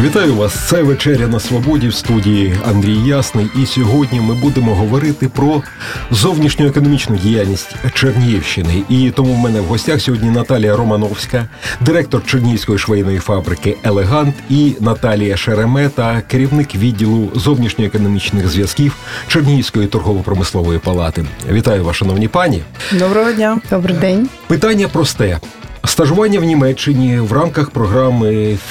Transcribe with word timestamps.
Вітаю 0.00 0.34
вас! 0.34 0.68
Це 0.68 0.82
вечеря 0.82 1.26
на 1.26 1.40
свободі 1.40 1.88
в 1.88 1.94
студії 1.94 2.56
Андрій 2.68 2.96
Ясний. 2.96 3.46
І 3.62 3.66
сьогодні 3.66 4.20
ми 4.20 4.34
будемо 4.34 4.74
говорити 4.74 5.28
про 5.28 5.62
зовнішню 6.10 6.66
економічну 6.66 7.16
діяльність 7.16 7.74
Чернігівщини. 7.94 8.82
І 8.88 9.10
тому 9.10 9.34
в 9.34 9.38
мене 9.38 9.60
в 9.60 9.64
гостях 9.64 10.00
сьогодні 10.00 10.30
Наталія 10.30 10.76
Романовська, 10.76 11.48
директор 11.80 12.26
Чернігівської 12.26 12.78
швейної 12.78 13.18
фабрики 13.18 13.76
Елегант 13.84 14.34
і 14.50 14.76
Наталія 14.80 15.36
Шеремета, 15.36 16.22
керівник 16.28 16.74
відділу 16.74 17.30
зовнішньоекономічних 17.34 18.48
зв'язків 18.48 18.96
Чернігівської 19.28 19.86
торгово-промислової 19.86 20.78
палати. 20.78 21.24
Вітаю 21.50 21.84
вас, 21.84 21.96
шановні 21.96 22.28
пані. 22.28 22.62
Доброго 22.92 23.32
дня, 23.32 23.60
добрий 23.70 23.96
день. 23.96 24.28
Питання 24.46 24.88
просте. 24.88 25.38
Стажування 25.86 26.40
в 26.40 26.44
Німеччині 26.44 27.18
в 27.18 27.32
рамках 27.32 27.70
програми 27.70 28.26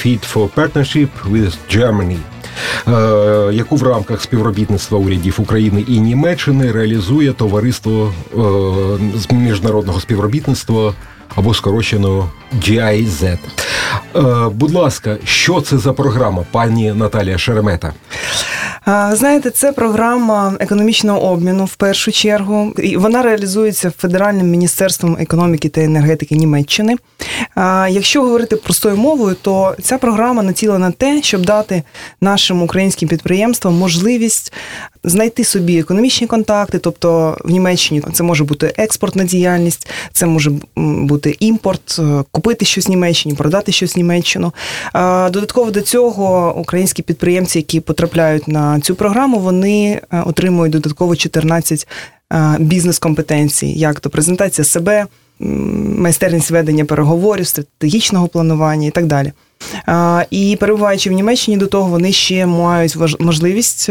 Fit 0.05 0.33
for 0.33 0.49
Partnership 0.55 1.07
with 1.31 1.53
Germany, 1.75 2.17
е, 2.87 3.53
яку 3.53 3.75
в 3.75 3.83
рамках 3.83 4.21
співробітництва 4.21 4.99
урядів 4.99 5.35
України 5.37 5.85
і 5.87 5.99
Німеччини 5.99 6.71
реалізує 6.71 7.33
товариство 7.33 8.13
е, 8.33 8.37
з 9.17 9.31
міжнародного 9.31 9.99
співробітництва 9.99 10.93
або 11.35 11.53
скорочено 11.53 12.29
GIZ. 12.59 13.23
Е, 13.23 13.37
будь 14.51 14.73
ласка, 14.73 15.17
що 15.23 15.61
це 15.61 15.77
за 15.77 15.93
програма, 15.93 16.43
пані 16.51 16.93
Наталія 16.93 17.37
Шеремета? 17.37 17.93
Знаєте, 19.11 19.49
це 19.49 19.71
програма 19.71 20.53
економічного 20.59 21.21
обміну 21.21 21.65
в 21.65 21.75
першу 21.75 22.11
чергу. 22.11 22.73
І 22.77 22.97
Вона 22.97 23.21
реалізується 23.21 23.91
Федеральним 23.97 24.47
міністерством 24.47 25.17
економіки 25.19 25.69
та 25.69 25.81
енергетики 25.81 26.35
Німеччини. 26.35 26.95
Якщо 27.89 28.21
говорити 28.21 28.55
простою 28.55 28.97
мовою, 28.97 29.35
то 29.41 29.75
ця 29.81 29.97
програма 29.97 30.43
націлена 30.43 30.79
на 30.79 30.91
те, 30.91 31.21
щоб 31.21 31.45
дати 31.45 31.83
нашим 32.21 32.61
українським 32.61 33.09
підприємствам 33.09 33.73
можливість 33.73 34.53
знайти 35.05 35.43
собі 35.43 35.79
економічні 35.79 36.27
контакти, 36.27 36.79
тобто 36.79 37.37
в 37.43 37.51
Німеччині 37.51 38.01
це 38.13 38.23
може 38.23 38.43
бути 38.43 38.73
експортна 38.77 39.23
діяльність, 39.23 39.89
це 40.13 40.25
може 40.25 40.51
бути 40.75 41.35
імпорт, 41.39 41.99
е, 41.99 42.23
купити 42.31 42.65
щось 42.65 42.87
в 42.87 42.89
Німеччині, 42.89 43.35
продати 43.35 43.71
щось 43.71 43.95
в 43.95 43.97
Німеччину. 43.97 44.53
Додатково 45.29 45.71
до 45.71 45.81
цього 45.81 46.55
українські 46.57 47.01
підприємці, 47.01 47.59
які 47.59 47.79
потрапляють 47.79 48.47
на 48.47 48.79
цю 48.79 48.95
програму, 48.95 49.39
вони 49.39 50.01
е, 50.11 50.23
отримують 50.25 50.73
додатково 50.73 51.15
14 51.15 51.87
е, 52.33 52.55
бізнес-компетенцій, 52.59 53.67
як 53.67 53.99
то 53.99 54.09
презентація 54.09 54.65
себе, 54.65 55.05
майстерність 55.39 56.51
ведення 56.51 56.85
переговорів, 56.85 57.47
стратегічного 57.47 58.27
планування 58.27 58.87
і 58.87 58.91
так 58.91 59.05
далі. 59.05 59.31
І 60.29 60.57
перебуваючи 60.59 61.09
в 61.09 61.13
Німеччині, 61.13 61.57
до 61.57 61.67
того 61.67 61.89
вони 61.89 62.11
ще 62.11 62.45
мають 62.45 62.95
можливість 63.19 63.89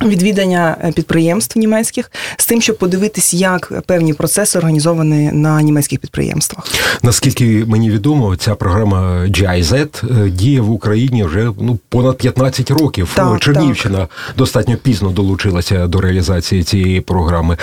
Відвідання 0.00 0.76
е, 0.84 0.92
підприємств 0.92 1.58
німецьких 1.58 2.10
з 2.36 2.46
тим, 2.46 2.62
щоб 2.62 2.78
подивитись, 2.78 3.34
як 3.34 3.82
певні 3.86 4.14
процеси 4.14 4.58
організовані 4.58 5.32
на 5.32 5.62
німецьких 5.62 5.98
підприємствах. 5.98 6.66
Наскільки 7.02 7.64
мені 7.66 7.90
відомо, 7.90 8.36
ця 8.36 8.54
програма 8.54 9.24
GIZ 9.24 9.74
е, 9.74 10.30
діє 10.30 10.60
в 10.60 10.70
Україні 10.70 11.24
вже 11.24 11.50
ну 11.60 11.78
понад 11.88 12.18
15 12.18 12.70
років. 12.70 13.10
Так, 13.14 13.40
Чернівщина 13.40 13.98
так. 13.98 14.08
достатньо 14.36 14.76
пізно 14.76 15.10
долучилася 15.10 15.86
до 15.86 16.00
реалізації 16.00 16.62
цієї 16.62 17.00
програми. 17.00 17.56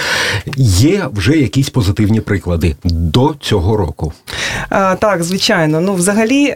Є 0.58 1.08
вже 1.14 1.38
якісь 1.38 1.70
позитивні 1.70 2.22
приклади 2.22 2.76
до 2.84 3.36
цього 3.42 3.78
року. 3.78 4.14
А, 4.70 4.96
Так, 4.96 5.24
звичайно. 5.24 5.82
Ну, 5.82 5.94
взагалі, 5.94 6.56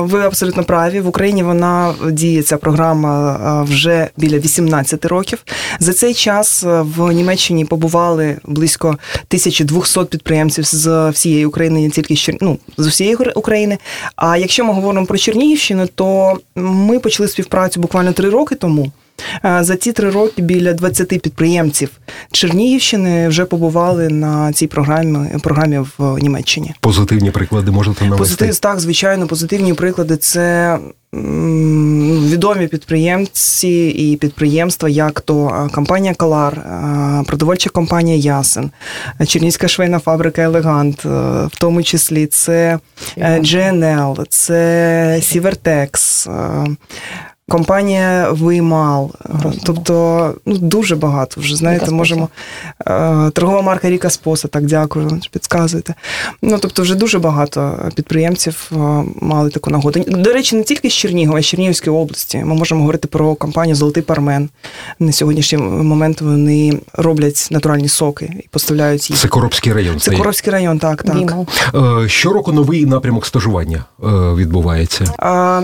ви 0.00 0.20
абсолютно 0.20 0.64
праві. 0.64 1.00
В 1.00 1.08
Україні 1.08 1.42
вона 1.42 1.94
діє 2.10 2.42
ця 2.42 2.56
програма 2.56 3.62
вже 3.62 4.08
біля 4.16 4.38
18 4.38 5.05
років. 5.06 5.44
За 5.80 5.92
цей 5.92 6.14
час 6.14 6.64
е, 6.64 6.82
в 6.82 7.12
Німеччині 7.12 7.64
побували 7.64 8.38
близько 8.44 8.88
1200 8.88 10.04
підприємців 10.04 10.64
з 10.64 11.08
всієї 11.10 11.46
України, 11.46 11.80
не 11.80 11.90
тільки 11.90 12.16
з 12.16 12.30
ну, 12.40 12.58
з 12.76 12.86
усієї 12.86 13.16
України. 13.16 13.78
А 14.16 14.36
якщо 14.36 14.64
ми 14.64 14.72
говоримо 14.72 15.06
про 15.06 15.18
Чернігівщину, 15.18 15.88
то 15.94 16.38
ми 16.54 16.98
почали 16.98 17.28
співпрацю 17.28 17.80
буквально 17.80 18.12
три 18.12 18.30
роки 18.30 18.54
тому. 18.54 18.92
Е, 19.44 19.64
за 19.64 19.76
ці 19.76 19.92
три 19.92 20.10
роки 20.10 20.42
біля 20.42 20.72
20 20.72 21.08
підприємців 21.08 21.90
Чернігівщини 22.32 23.28
вже 23.28 23.44
побували 23.44 24.08
на 24.08 24.52
цій 24.52 24.66
програмі 24.66 25.28
програмі 25.42 25.78
в 25.78 26.18
Німеччині. 26.18 26.74
Позитивні 26.80 27.30
приклади 27.30 27.70
можете 27.70 28.04
навести? 28.04 28.18
Позитив, 28.18 28.58
так, 28.58 28.80
звичайно, 28.80 29.26
позитивні 29.26 29.74
приклади 29.74 30.16
це 30.16 30.78
відомі 32.30 32.66
підприємці 32.66 33.68
і 33.98 34.16
підприємства, 34.16 34.88
як 34.88 35.20
то 35.20 35.68
компанія 35.72 36.14
Калар, 36.14 36.62
продовольча 37.26 37.70
компанія 37.70 38.16
Ясен, 38.16 38.70
Чернівська 39.26 39.68
швейна 39.68 39.98
фабрика 39.98 40.42
Елегант, 40.42 41.04
в 41.04 41.50
тому 41.58 41.82
числі 41.82 42.26
це 42.26 42.78
GNL, 43.18 44.26
це 44.28 45.20
Сівертекс. 45.22 46.28
Компанія 47.48 48.30
Виймал, 48.30 49.10
тобто 49.64 50.34
ну 50.46 50.58
дуже 50.58 50.96
багато 50.96 51.40
вже 51.40 51.56
знаєте, 51.56 51.90
можемо 51.90 52.28
е, 52.86 53.30
торгова 53.30 53.62
марка 53.62 53.90
Ріка 53.90 54.10
Споса. 54.10 54.48
Так 54.48 54.66
дякую, 54.66 55.20
підказуєте. 55.30 55.94
Ну 56.42 56.58
тобто, 56.60 56.82
вже 56.82 56.94
дуже 56.94 57.18
багато 57.18 57.78
підприємців 57.94 58.70
е, 58.72 58.76
мали 59.20 59.50
таку 59.50 59.70
нагоду. 59.70 60.04
До 60.08 60.32
речі, 60.32 60.56
не 60.56 60.62
тільки 60.62 60.90
з 60.90 60.92
Чернігова, 60.92 61.38
а 61.38 61.42
з 61.42 61.46
Чернігівської 61.46 61.96
області. 61.96 62.42
Ми 62.44 62.54
можемо 62.54 62.80
говорити 62.80 63.08
про 63.08 63.34
компанію 63.34 63.74
Золотий 63.74 64.02
Пармен. 64.02 64.48
На 64.98 65.12
сьогоднішній 65.12 65.58
момент 65.58 66.20
вони 66.20 66.78
роблять 66.92 67.48
натуральні 67.50 67.88
соки 67.88 68.32
і 68.44 68.48
поставляють 68.48 69.10
їх. 69.10 69.18
Це 69.18 69.28
Коробський 69.28 69.72
район. 69.72 70.00
Це 70.00 70.16
Коробський 70.16 70.52
район, 70.52 70.78
так 70.78 71.02
так. 71.02 71.34
Е, 71.74 72.08
щороку 72.08 72.52
новий 72.52 72.86
напрямок 72.86 73.26
стажування 73.26 73.84
відбувається. 74.36 75.04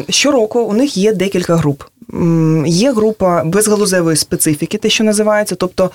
Щороку 0.09 0.60
у 0.60 0.72
них 0.72 0.97
є 0.97 1.12
декілька 1.12 1.56
груп. 1.56 1.72
Є 2.66 2.93
група 2.93 3.44
безгалузевої 3.44 4.16
специфіки, 4.16 4.78
те, 4.78 4.91
що 4.91 5.05
називається, 5.05 5.55
тобто 5.55 5.91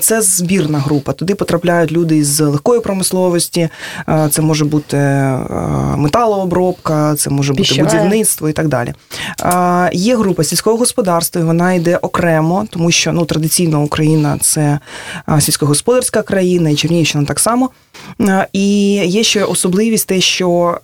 це 0.00 0.22
збірна 0.22 0.78
група. 0.78 1.12
Туди 1.12 1.34
потрапляють 1.34 1.92
люди 1.92 2.24
з 2.24 2.40
легкої 2.40 2.80
промисловості, 2.80 3.68
це 4.30 4.42
може 4.42 4.64
бути 4.64 4.96
металообробка, 5.96 7.14
це 7.14 7.30
може 7.30 7.52
бути 7.52 7.62
Піщеве. 7.62 7.88
будівництво 7.88 8.48
і 8.48 8.52
так 8.52 8.68
далі. 8.68 8.94
Є 9.92 10.16
група 10.16 10.44
сільського 10.44 10.76
господарства, 10.76 11.40
і 11.40 11.44
вона 11.44 11.72
йде 11.72 11.96
окремо, 11.96 12.66
тому 12.70 12.90
що 12.90 13.12
ну, 13.12 13.24
традиційно 13.24 13.82
Україна 13.82 14.38
це 14.40 14.78
сільськогосподарська 15.40 16.22
країна, 16.22 16.70
і 16.70 16.74
Чернігівщина 16.74 17.24
так 17.24 17.40
само. 17.40 17.70
І 18.52 18.92
є 18.94 19.22
ще 19.22 19.44
особливість, 19.44 20.08
те, 20.08 20.20
що 20.20 20.78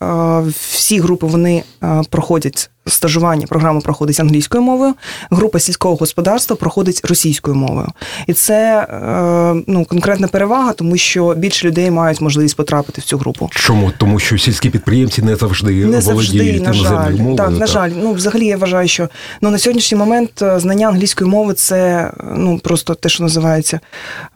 всі 0.70 1.00
групи 1.00 1.26
вони 1.26 1.62
проходять 2.10 2.70
стажування 2.86 3.46
програма 3.46 3.80
проходить 3.80 4.20
англійською 4.20 4.62
мовою, 4.62 4.94
група 5.30 5.58
сільського 5.58 5.96
господарства 5.96 6.56
проходить 6.56 7.00
російською 7.04 7.56
мовою. 7.56 7.88
І 8.26 8.32
це 8.32 8.86
е, 8.90 9.62
ну, 9.66 9.84
конкретна 9.84 10.28
перевага, 10.28 10.72
тому 10.72 10.96
що 10.96 11.34
більше 11.34 11.68
людей 11.68 11.90
мають 11.90 12.20
можливість 12.20 12.56
потрапити 12.56 13.00
в 13.00 13.04
цю 13.04 13.18
групу. 13.18 13.48
Чому? 13.52 13.92
Тому 13.98 14.18
що 14.18 14.38
сільські 14.38 14.70
підприємці 14.70 15.22
не 15.22 15.36
завжди 15.36 15.86
не 15.86 15.98
володіють 15.98 16.62
на 16.62 16.72
жаль. 16.72 17.12
мовою. 17.12 17.36
Так, 17.36 17.50
на 17.50 17.66
жаль. 17.66 17.90
Ну, 17.96 18.12
взагалі 18.12 18.46
я 18.46 18.56
вважаю, 18.56 18.88
що 18.88 19.08
ну, 19.40 19.50
на 19.50 19.58
сьогоднішній 19.58 19.98
момент 19.98 20.42
е, 20.42 20.60
знання 20.60 20.88
англійської 20.88 21.30
мови 21.30 21.54
це 21.54 22.10
ну, 22.36 22.58
просто 22.58 22.94
те, 22.94 23.08
що 23.08 23.22
називається 23.22 23.80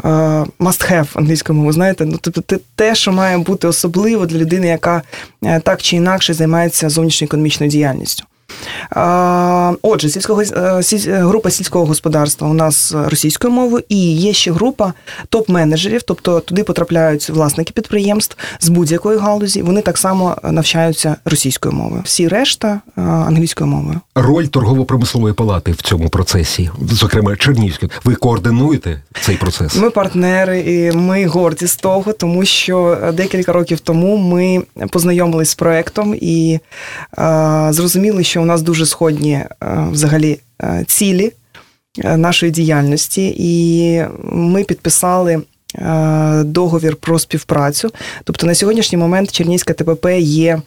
е, 0.05 0.09
must 0.61 0.93
have 0.93 1.07
англійською 1.15 1.57
мовою. 1.57 1.73
Знаєте, 1.73 2.05
ну 2.05 2.19
тобто 2.21 2.57
те, 2.75 2.95
що 2.95 3.13
має 3.13 3.39
бути 3.39 3.69
особливо 3.69 4.27
для 4.27 4.39
людини, 4.39 4.67
яка 4.67 5.03
так 5.63 5.83
чи 5.83 5.97
інакше 5.97 6.35
займається 6.35 6.89
зовнішньою 6.89 7.27
економічною 7.27 7.71
діяльністю. 7.71 8.25
Отже, 9.83 10.09
сільського 10.09 10.43
е, 10.43 10.83
група 11.07 11.51
сільського 11.51 11.87
господарства 11.87 12.49
у 12.49 12.55
нас 12.55 12.95
російською 13.07 13.53
мовою, 13.53 13.85
і 13.89 14.17
є 14.17 14.33
ще 14.33 14.53
група 14.53 14.93
топ-менеджерів, 15.31 16.01
тобто 16.07 16.41
туди 16.41 16.65
потрапляють 16.65 17.31
власники 17.31 17.73
підприємств 17.73 18.37
з 18.61 18.69
будь-якої 18.69 19.19
галузі. 19.19 19.63
Вони 19.63 19.83
так 19.83 19.99
само 19.99 20.37
навчаються 20.43 21.17
російською 21.25 21.75
мовою. 21.75 22.03
Всі 22.05 22.29
решта 22.29 22.81
е, 22.99 23.01
англійською 23.03 23.71
мовою. 23.71 24.01
Роль 24.15 24.45
торгово-промислової 24.45 25.35
палати 25.35 25.73
в 25.73 25.83
цьому 25.83 26.09
процесі, 26.09 26.71
зокрема 26.91 27.37
Чернівської, 27.37 27.91
ви 28.05 28.15
координуєте 28.15 29.03
цей 29.23 29.37
процес? 29.37 29.77
Ми 29.77 29.91
партнери, 29.91 30.61
і 30.61 30.93
ми 30.93 31.27
горді 31.27 31.67
з 31.67 31.77
того, 31.77 32.13
тому 32.13 32.45
що 32.45 32.99
декілька 33.15 33.53
років 33.53 33.81
тому 33.81 34.17
ми 34.17 34.63
познайомились 34.91 35.51
з 35.51 35.55
проектом 35.55 36.15
і 36.21 36.61
зрозуміли, 37.71 38.25
що 38.25 38.41
нас 38.47 38.63
дуже 38.63 38.87
сходні 38.87 39.45
взагалі 39.91 40.39
цілі. 40.87 41.33
нашої 42.17 42.53
діяльності, 42.53 43.35
і 43.39 44.05
ми 44.25 44.65
підписали. 44.65 45.43
Договір 46.45 46.97
про 46.97 47.19
співпрацю, 47.19 47.91
тобто 48.25 48.47
на 48.47 48.55
сьогоднішній 48.55 48.99
момент 48.99 49.33
Чернігівська 49.33 49.73
ТПП 49.73 50.07
є 50.19 50.63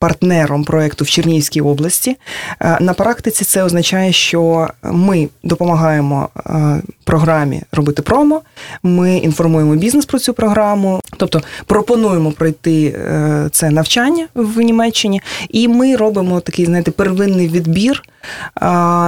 партнером 0.00 0.64
проекту 0.64 1.04
в 1.04 1.08
Чернігівській 1.08 1.60
області. 1.60 2.16
Е, 2.60 2.78
на 2.80 2.94
практиці 2.94 3.44
це 3.44 3.62
означає, 3.62 4.12
що 4.12 4.68
ми 4.82 5.28
допомагаємо 5.42 6.28
е, 6.46 6.82
програмі 7.04 7.62
робити 7.72 8.02
промо, 8.02 8.42
ми 8.82 9.16
інформуємо 9.16 9.74
бізнес 9.74 10.06
про 10.06 10.18
цю 10.18 10.34
програму, 10.34 11.00
тобто 11.16 11.42
пропонуємо 11.66 12.32
пройти 12.32 12.84
е, 12.84 13.48
це 13.52 13.70
навчання 13.70 14.26
в 14.34 14.60
Німеччині, 14.60 15.20
і 15.50 15.68
ми 15.68 15.96
робимо 15.96 16.40
такий, 16.40 16.66
знаєте, 16.66 16.90
первинний 16.90 17.48
відбір. 17.48 18.02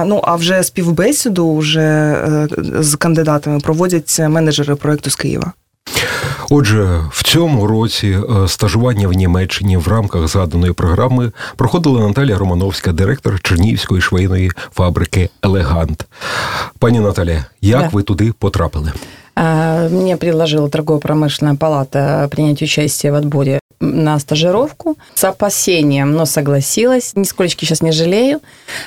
Ну 0.05 0.21
а 0.23 0.35
вже 0.35 0.63
співбесіду 0.63 1.55
вже 1.55 2.17
з 2.79 2.95
кандидатами 2.95 3.59
проводять 3.59 4.19
менеджери 4.19 4.75
проекту 4.75 5.09
з 5.09 5.15
Києва. 5.15 5.53
Отже, 6.55 6.99
в 7.11 7.23
цьому 7.23 7.67
році 7.67 8.07
е, 8.07 8.47
стажування 8.47 9.07
в 9.07 9.13
Німеччині 9.13 9.77
в 9.77 9.87
рамках 9.87 10.27
згаданої 10.27 10.73
програми 10.73 11.31
проходила 11.55 12.07
Наталія 12.07 12.37
Романовська, 12.37 12.91
директор 12.91 13.39
Чернігівської 13.41 14.01
швейної 14.01 14.51
фабрики 14.75 15.29
Елегант. 15.43 16.05
Пані 16.79 16.99
Наталія, 16.99 17.45
як 17.61 17.81
да. 17.81 17.89
ви 17.91 18.03
туди 18.03 18.33
потрапили? 18.39 18.91
Мне 19.89 20.17
предложила 20.17 20.69
торгово-промышленная 20.69 21.57
палата 21.57 22.27
принять 22.29 22.61
участие 22.61 23.11
в 23.11 23.15
отборе 23.15 23.59
на 23.79 24.19
стажировку 24.19 24.97
с 25.13 25.23
опасением, 25.23 26.13
но 26.13 26.25
согласилась. 26.25 27.13
Нисколечки 27.15 27.65
сейчас 27.65 27.81
не 27.81 27.91
жалею. 27.91 28.41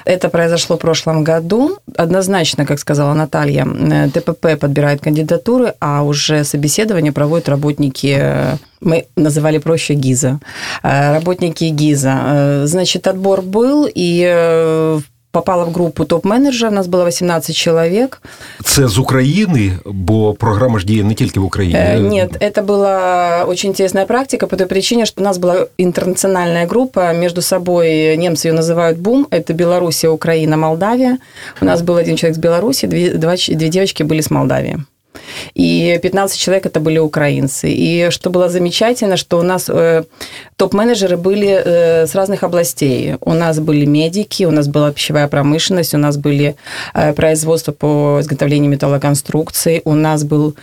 Это 0.04 0.28
произошло 0.28 0.76
в 0.76 0.80
прошлом 0.80 1.24
году. 1.24 1.78
Однозначно, 1.96 2.66
как 2.66 2.78
сказала 2.78 3.14
Наталья, 3.14 3.66
э, 3.66 4.08
ТПП 4.10 4.58
подбирает 4.58 5.00
кандидатуры, 5.00 5.74
а 5.80 6.02
уже 6.02 6.44
собеседование 6.44 7.12
проводят 7.12 7.48
работники 7.48 8.16
э, 8.18 8.56
мы 8.80 9.06
называли 9.16 9.58
проще 9.58 9.94
ГИЗа. 9.94 10.38
Э, 10.82 11.12
работники 11.14 11.64
ГИЗа. 11.64 12.62
Значит, 12.66 13.06
отбор 13.06 13.42
был, 13.42 13.88
и 13.92 15.00
попала 15.35 15.65
в 15.65 15.71
группу 15.71 16.05
топ-менеджера. 16.05 16.69
У 16.69 16.73
нас 16.73 16.87
было 16.87 17.05
18 17.05 17.55
человек. 17.55 18.21
Це 18.63 18.87
з 18.87 18.97
України, 18.97 19.71
бо 19.85 20.33
програма 20.33 20.79
ж 20.79 20.85
діє 20.85 21.03
не 21.03 21.13
тільки 21.13 21.39
в 21.39 21.45
Україні. 21.45 21.79
Нет, 21.99 22.43
это 22.43 22.65
была 22.65 23.45
очень 23.47 23.69
интересная 23.69 24.05
практика 24.05 24.47
по 24.47 24.55
той 24.55 24.67
причине, 24.67 25.05
что 25.05 25.21
у 25.21 25.23
нас 25.23 25.37
была 25.37 25.67
интернациональная 25.77 26.67
группа. 26.67 27.13
Между 27.13 27.41
собой 27.41 28.17
немцы 28.17 28.47
ее 28.47 28.53
называют 28.53 28.97
БУМ. 28.97 29.27
Это 29.31 29.53
Белоруссия, 29.53 30.09
Украина, 30.09 30.57
Молдавия. 30.57 31.17
У 31.61 31.65
нас 31.65 31.81
был 31.81 31.95
один 31.95 32.15
человек 32.15 32.35
с 32.35 32.39
Беларуси, 32.39 32.87
две, 32.87 33.09
два, 33.09 33.35
две 33.35 33.69
девочки 33.69 34.03
были 34.03 34.21
с 34.21 34.29
Молдавии 34.29 34.77
и 35.54 35.98
15 36.02 36.38
человек 36.38 36.66
это 36.66 36.80
были 36.80 36.98
украинцы. 36.98 37.70
И 37.70 38.10
что 38.10 38.30
было 38.30 38.48
замечательно, 38.48 39.16
что 39.16 39.38
у 39.38 39.42
нас 39.42 39.68
э, 39.68 40.04
топ-менеджеры 40.56 41.16
были 41.16 41.48
э, 41.48 42.06
с 42.06 42.14
разных 42.14 42.42
областей. 42.42 43.16
У 43.20 43.32
нас 43.32 43.58
были 43.60 43.84
медики, 43.84 44.44
у 44.44 44.50
нас 44.50 44.68
была 44.68 44.92
пищевая 44.92 45.28
промышленность, 45.28 45.94
у 45.94 45.98
нас 45.98 46.16
были 46.16 46.56
э, 46.94 47.12
производства 47.12 47.72
по 47.72 48.18
изготовлению 48.20 48.70
металлоконструкций, 48.70 49.82
у 49.84 49.94
нас 49.94 50.24
был 50.24 50.54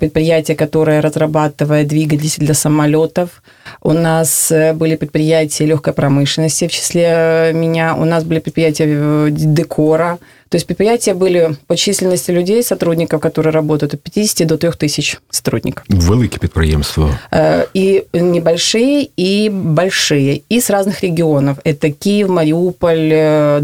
предприятие, 0.00 0.56
которое 0.56 1.00
разрабатывает 1.00 1.88
двигатели 1.88 2.44
для 2.44 2.54
самолетов, 2.54 3.42
у 3.82 3.92
нас 3.92 4.52
были 4.74 4.96
предприятия 4.96 5.66
легкой 5.66 5.92
промышленности, 5.92 6.68
в 6.68 6.72
числе 6.72 7.50
меня, 7.54 7.94
у 7.94 8.04
нас 8.04 8.24
были 8.24 8.40
предприятия 8.40 9.30
декора, 9.30 10.18
то 10.49 10.55
есть 10.55 10.67
предприятия 10.67 11.13
были 11.13 11.55
по 11.67 11.75
численности 11.75 12.31
людей, 12.31 12.63
сотрудников, 12.63 13.21
которые 13.21 13.53
работают, 13.53 13.93
от 13.93 14.01
50 14.01 14.47
до 14.47 14.57
3 14.57 14.71
тысяч 14.71 15.17
сотрудников. 15.29 15.85
Великие 15.87 16.39
предприятия. 16.39 17.19
И 17.73 18.05
небольшие, 18.13 19.09
и 19.17 19.49
большие, 19.49 20.41
и 20.49 20.59
с 20.59 20.69
разных 20.69 21.03
регионов. 21.03 21.57
Это 21.63 21.91
Киев, 21.91 22.29
Мариуполь, 22.29 23.63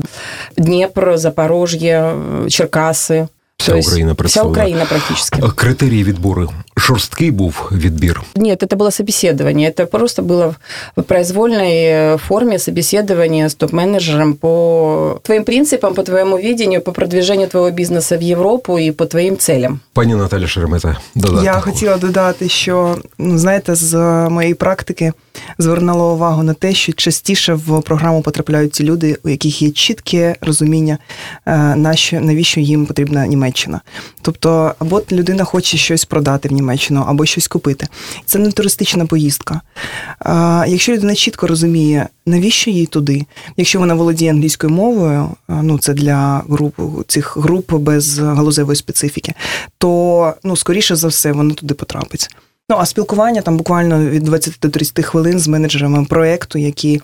Днепр, 0.56 1.18
Запорожье, 1.18 2.48
Черкасы. 2.50 3.28
Вся 3.58 3.76
Україна 3.76 4.16
Вся 4.26 4.44
Україна 4.44 4.86
практически. 4.86 5.42
Критерії 5.56 6.04
відбору 6.04 6.50
жорсткий 6.82 7.32
був 7.32 7.70
відбір? 7.72 8.22
Нет, 8.36 8.64
это 8.64 8.76
было 8.78 8.92
собеседование. 8.92 9.70
Это 9.70 9.86
просто 9.86 10.22
было 10.22 10.56
в 10.96 11.04
произвольной 11.04 11.74
э, 11.74 12.18
форме 12.18 12.60
собеседование 12.60 13.46
с 13.46 13.56
топ-менеджером 13.56 14.34
по 14.34 15.20
твоим 15.24 15.44
принципам, 15.44 15.94
по 15.94 16.04
твоему 16.04 16.38
видению, 16.38 16.82
по 16.82 16.92
продвижению 16.92 17.48
твоего 17.48 17.72
бизнеса 17.72 18.18
в 18.18 18.22
Європу 18.22 18.80
і 18.80 18.92
по 18.92 19.06
твоїм 19.06 19.38
целям. 19.38 19.80
Пані 19.94 20.16
Наталя 20.16 20.48
Шеремета, 20.48 20.98
додати. 21.16 21.46
Я 21.46 21.54
хотіла 21.54 21.98
додати, 21.98 22.50
що 22.50 22.98
ну, 23.18 23.38
знаєте, 23.38 23.76
з 23.76 23.96
моєї 24.30 24.54
практики 24.54 25.14
звернула 25.58 26.14
увагу 26.14 26.44
на 26.44 26.54
те, 26.54 26.74
що 26.74 26.94
частіше 26.94 27.54
в 27.54 27.82
програму 27.82 28.22
потрапляють 28.22 28.72
ті 28.72 28.84
люди, 28.84 29.18
у 29.24 29.30
яких 29.30 29.62
є 29.62 29.70
чітке 29.70 30.36
розуміння, 30.42 30.98
е, 31.46 31.76
навіщо 32.12 32.60
їм 32.60 32.86
потрібна 32.86 33.28
Німеччина. 33.28 33.82
Тобто, 34.22 34.76
або 34.80 35.02
людина 35.12 35.44
хоче 35.44 35.78
щось 35.78 36.06
продати 36.06 36.50
в 36.50 36.52
Німеччину, 36.73 37.05
або 37.09 37.27
щось 37.27 37.49
купити. 37.49 37.87
Це 38.27 38.39
не 38.39 38.53
туристична 38.53 39.07
поїздка. 39.07 39.61
Якщо 40.67 40.93
людина 40.93 41.15
чітко 41.15 41.47
розуміє, 41.47 42.09
навіщо 42.27 42.71
їй 42.71 42.87
туди, 42.87 43.27
якщо 43.57 43.79
вона 43.79 43.95
володіє 43.95 44.31
англійською 44.31 44.73
мовою, 44.73 45.29
ну 45.49 45.79
це 45.79 45.95
для 45.95 46.43
груп 46.49 46.75
цих 47.07 47.37
груп 47.37 47.73
без 47.73 48.19
галузевої 48.19 48.77
специфіки, 48.77 49.35
то 49.79 50.35
ну 50.45 50.57
скоріше 50.57 50.97
за 50.97 51.09
все 51.09 51.33
вона 51.33 51.55
туди 51.55 51.75
потрапить. 51.75 52.29
Ну 52.71 52.77
а 52.79 52.87
спілкування 52.87 53.43
там 53.43 53.57
буквально 53.57 54.11
від 54.11 54.23
20 54.23 54.59
до 54.63 54.69
30 54.69 55.05
хвилин 55.05 55.39
з 55.39 55.49
менеджерами 55.49 56.05
проєкту, 56.05 56.59
які 56.59 57.01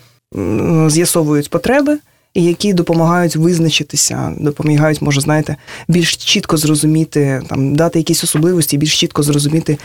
з'ясовують 0.86 1.50
потреби. 1.50 1.98
І 2.34 2.44
які 2.44 2.72
допомагають 2.72 3.36
визначитися, 3.36 4.32
допомагають, 4.38 5.02
може, 5.02 5.20
знаєте, 5.20 5.56
більш 5.88 6.16
чітко 6.16 6.56
зрозуміти, 6.56 7.42
там 7.48 7.74
дати 7.74 7.98
якісь 7.98 8.24
особливості, 8.24 8.78
більш 8.78 9.00
чітко 9.00 9.22
зрозуміти, 9.22 9.78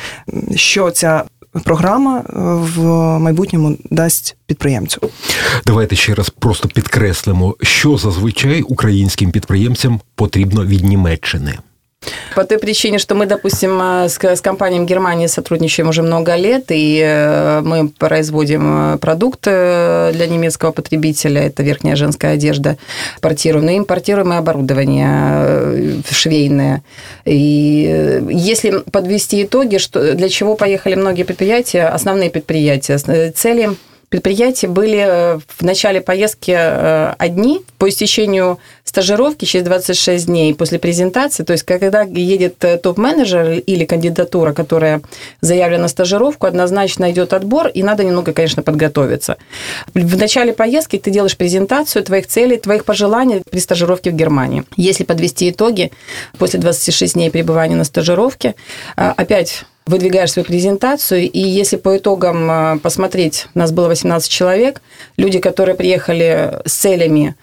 що 0.56 0.92
ця 0.92 1.24
програма 1.64 2.20
е, 2.20 2.24
в 2.76 2.84
майбутньому 3.20 3.78
дасть 3.92 4.36
підприємцю. 4.46 5.10
Давайте 5.66 5.96
ще 5.96 6.14
раз 6.14 6.30
просто 6.30 6.68
підкреслимо, 6.68 7.56
що 7.62 7.98
зазвичай 7.98 8.62
українським 8.62 9.32
підприємцям 9.32 10.00
потрібно 10.16 10.66
від 10.66 10.84
Німеччини. 10.84 11.58
По 12.36 12.44
той 12.44 12.58
причине, 12.58 12.98
что 12.98 13.16
мы, 13.16 13.26
допустим, 13.26 13.80
э, 13.82 14.10
с, 14.10 14.18
с 14.22 14.42
компанией 14.42 14.86
Германии 14.86 15.28
сотрудничаем 15.28 15.90
уже 15.90 16.02
много 16.02 16.36
лет, 16.36 16.66
и 16.70 17.02
э, 17.04 17.62
мы 17.62 17.90
производим 17.90 18.94
э, 18.94 18.98
продукты 18.98 20.12
для 20.14 20.28
немецкого 20.28 20.72
потребителя, 20.72 21.42
это 21.44 21.64
верхняя 21.64 21.96
женская 21.96 22.34
одежда, 22.34 22.78
импортируем, 23.18 23.66
но 23.66 23.78
импортируем 23.78 24.34
и 24.34 24.38
оборудование 24.38 26.02
швейное. 26.10 26.84
И 27.26 28.24
если 28.30 28.84
подвести 28.92 29.44
итоги, 29.44 29.78
что, 29.78 30.14
для 30.14 30.30
чего 30.30 30.56
поехали 30.56 30.96
многие 30.96 31.24
предприятия, 31.24 31.88
основные 31.88 32.30
предприятия, 32.30 32.98
цели 33.32 33.72
предприятия 34.14 34.68
были 34.68 35.40
в 35.48 35.64
начале 35.64 36.00
поездки 36.00 36.52
одни, 37.18 37.64
по 37.80 37.90
истечению 37.90 38.60
стажировки 38.84 39.46
через 39.46 39.66
26 39.66 40.28
дней 40.28 40.54
после 40.54 40.78
презентации, 40.78 41.44
то 41.44 41.54
есть 41.54 41.64
когда 41.64 42.04
едет 42.04 42.64
э, 42.64 42.78
топ-менеджер 42.78 43.54
или 43.54 43.86
кандидатура, 43.86 44.54
которая 44.54 45.02
заявлена 45.42 45.84
на 45.84 45.88
стажировку, 45.88 46.46
однозначно 46.46 47.10
идет 47.10 47.34
отбор, 47.34 47.70
и 47.70 47.82
надо 47.82 48.04
немного, 48.04 48.34
конечно, 48.34 48.62
подготовиться. 48.62 49.38
В 49.96 50.16
начале 50.16 50.54
поездки 50.54 51.00
ты 51.00 51.10
делаешь 51.10 51.36
презентацию 51.36 52.04
твоих 52.04 52.28
целей, 52.28 52.58
твоих 52.58 52.86
пожеланий 52.86 53.42
при 53.50 53.58
стажировке 53.58 54.12
в 54.12 54.14
Германии. 54.14 54.64
Если 54.78 55.06
подвести 55.06 55.50
итоги, 55.50 55.92
после 56.38 56.60
26 56.60 57.16
дней 57.16 57.32
пребывания 57.32 57.76
на 57.76 57.84
стажировке, 57.84 58.54
э, 58.96 59.12
опять 59.18 59.66
выдвигаешь 59.86 60.32
свою 60.32 60.46
презентацию, 60.46 61.30
и 61.30 61.40
если 61.40 61.78
по 61.78 61.98
итогам 61.98 62.50
э, 62.50 62.80
посмотреть, 62.80 63.48
нас 63.54 63.72
было 63.72 63.88
18 63.88 64.30
человек, 64.30 64.82
люди, 65.18 65.40
которые 65.40 65.76
приехали 65.76 66.62
с 66.66 66.74
целями 66.74 67.36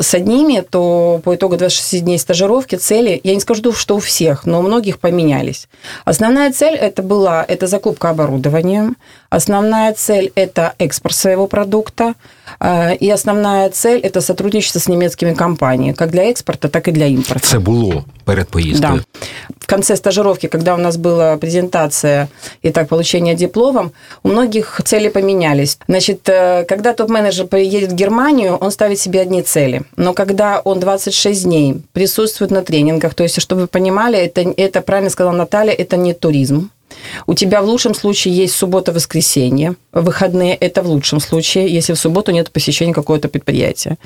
с 0.00 0.14
одними, 0.14 0.60
то 0.60 1.20
по 1.24 1.34
итогу 1.34 1.56
26 1.56 2.04
дней 2.04 2.18
стажировки 2.18 2.76
цели, 2.76 3.20
я 3.24 3.34
не 3.34 3.40
скажу, 3.40 3.72
что 3.72 3.96
у 3.96 3.98
всех, 3.98 4.46
но 4.46 4.60
у 4.60 4.62
многих 4.62 4.98
поменялись. 4.98 5.68
Основная 6.04 6.52
цель 6.52 6.74
это 6.74 7.02
была 7.02 7.44
это 7.46 7.66
закупка 7.66 8.10
оборудования, 8.10 8.92
основная 9.30 9.92
цель 9.94 10.32
это 10.34 10.74
экспорт 10.78 11.14
своего 11.14 11.46
продукта, 11.46 12.14
э, 12.60 12.96
и 12.96 13.10
основная 13.10 13.70
цель 13.70 14.00
это 14.00 14.20
сотрудничество 14.20 14.78
с 14.78 14.88
немецкими 14.88 15.34
компаниями, 15.34 15.94
как 15.94 16.10
для 16.10 16.30
экспорта, 16.30 16.68
так 16.68 16.88
и 16.88 16.92
для 16.92 17.06
импорта. 17.06 17.46
Это 17.46 17.60
было 17.60 18.04
перед 18.26 18.48
поездкой. 18.48 18.98
Да. 18.98 19.24
в 19.60 19.66
конце 19.66 19.96
стажировки, 19.96 20.46
когда 20.46 20.74
у 20.74 20.78
нас 20.78 20.96
была 20.96 21.36
презентация 21.36 22.28
и 22.62 22.70
так 22.70 22.88
получение 22.88 23.34
дипломом, 23.34 23.92
у 24.22 24.28
многих 24.28 24.80
цели 24.84 25.08
поменялись. 25.08 25.78
Значит, 25.88 26.28
э, 26.28 26.64
когда 26.64 26.92
топ-менеджер 26.92 27.46
приедет 27.46 27.92
в 27.92 27.94
Германию, 27.94 28.56
он 28.56 28.70
ставит 28.70 28.98
себе 28.98 29.20
одни 29.20 29.42
цели. 29.42 29.82
Но 29.96 30.12
когда 30.12 30.60
он 30.60 30.80
26 30.80 31.44
дней 31.44 31.82
присутствует 31.92 32.50
на 32.50 32.62
тренингах, 32.62 33.14
то 33.14 33.22
есть, 33.22 33.40
чтобы 33.40 33.62
вы 33.62 33.66
понимали, 33.66 34.18
это, 34.18 34.40
это 34.56 34.80
правильно 34.80 35.10
сказала 35.10 35.34
Наталья, 35.34 35.72
это 35.72 35.96
не 35.96 36.14
туризм. 36.14 36.70
У 37.26 37.34
тебя 37.34 37.62
в 37.62 37.66
лучшем 37.66 37.94
случае 37.94 38.34
есть 38.34 38.54
суббота-воскресенье. 38.56 39.76
Выходные– 39.92 40.54
это 40.60 40.82
в 40.82 40.88
лучшем 40.88 41.20
случае, 41.20 41.68
если 41.68 41.92
в 41.92 41.98
субботу 41.98 42.32
нет 42.32 42.50
посещения 42.50 42.92
какого-то 42.92 43.28
предприятия. 43.28 43.96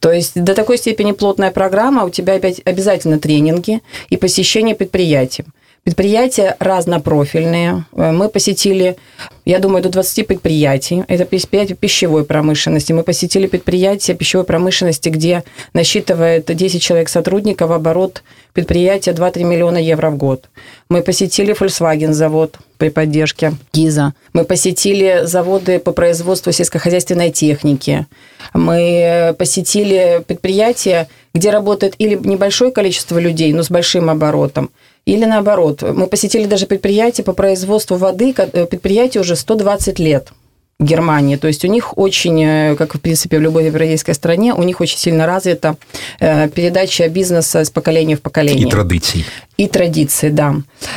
То 0.00 0.12
есть 0.12 0.34
до 0.34 0.54
такой 0.54 0.78
степени 0.78 1.12
плотная 1.12 1.50
программа, 1.50 2.04
у 2.04 2.10
тебя 2.10 2.34
опять 2.34 2.60
обязательно 2.64 3.18
тренинги 3.18 3.80
и 4.10 4.16
посещение 4.16 4.74
предприятий. 4.74 5.44
Предприятия 5.88 6.54
разнопрофильные. 6.58 7.86
Мы 7.92 8.28
посетили, 8.28 8.98
я 9.46 9.58
думаю, 9.58 9.82
до 9.82 9.88
20 9.88 10.26
предприятий. 10.26 11.02
Это 11.08 11.24
предприятия 11.24 11.72
пищевой 11.76 12.26
промышленности. 12.26 12.92
Мы 12.92 13.02
посетили 13.02 13.46
предприятия 13.46 14.12
пищевой 14.12 14.44
промышленности, 14.44 15.08
где 15.08 15.44
насчитывает 15.72 16.54
10 16.54 16.82
человек 16.82 17.08
сотрудников, 17.08 17.70
оборот 17.70 18.22
предприятия 18.52 19.12
2-3 19.12 19.44
миллиона 19.44 19.78
евро 19.78 20.10
в 20.10 20.18
год. 20.18 20.50
Мы 20.90 21.00
посетили 21.00 21.54
Volkswagen 21.58 22.12
завод 22.12 22.58
при 22.76 22.90
поддержке 22.90 23.54
ГИЗа. 23.72 24.12
Мы 24.34 24.44
посетили 24.44 25.22
заводы 25.24 25.78
по 25.78 25.92
производству 25.92 26.52
сельскохозяйственной 26.52 27.30
техники. 27.30 28.06
Мы 28.52 29.34
посетили 29.38 30.22
предприятия, 30.26 31.08
где 31.32 31.50
работает 31.50 31.94
или 31.98 32.14
небольшое 32.14 32.72
количество 32.72 33.18
людей, 33.18 33.52
но 33.54 33.62
с 33.62 33.70
большим 33.70 34.10
оборотом, 34.10 34.70
или 35.08 35.24
наоборот. 35.26 35.82
Мы 35.82 36.06
посетили 36.06 36.46
даже 36.46 36.66
предприятие 36.66 37.24
по 37.24 37.32
производству 37.32 37.96
воды, 37.96 38.34
э, 38.36 38.66
предприятие 38.66 39.22
уже 39.22 39.36
120 39.36 39.98
лет. 39.98 40.32
Германии. 40.80 41.36
То 41.36 41.48
есть 41.48 41.64
у 41.64 41.68
них 41.68 41.98
очень, 41.98 42.44
э, 42.44 42.76
как 42.76 42.94
в 42.94 43.00
принципе 43.00 43.38
в 43.38 43.40
любой 43.40 43.64
европейской 43.66 44.12
стране, 44.12 44.54
у 44.54 44.62
них 44.62 44.80
очень 44.80 44.98
сильно 44.98 45.26
развита 45.26 45.76
э, 46.20 46.48
передача 46.48 47.08
бизнеса 47.08 47.58
с 47.64 47.70
поколения 47.70 48.16
в 48.16 48.20
поколение. 48.20 48.66
И 48.66 48.70
традиций. 48.70 49.24
И 49.56 49.66
традиции, 49.66 50.30
да. 50.30 50.54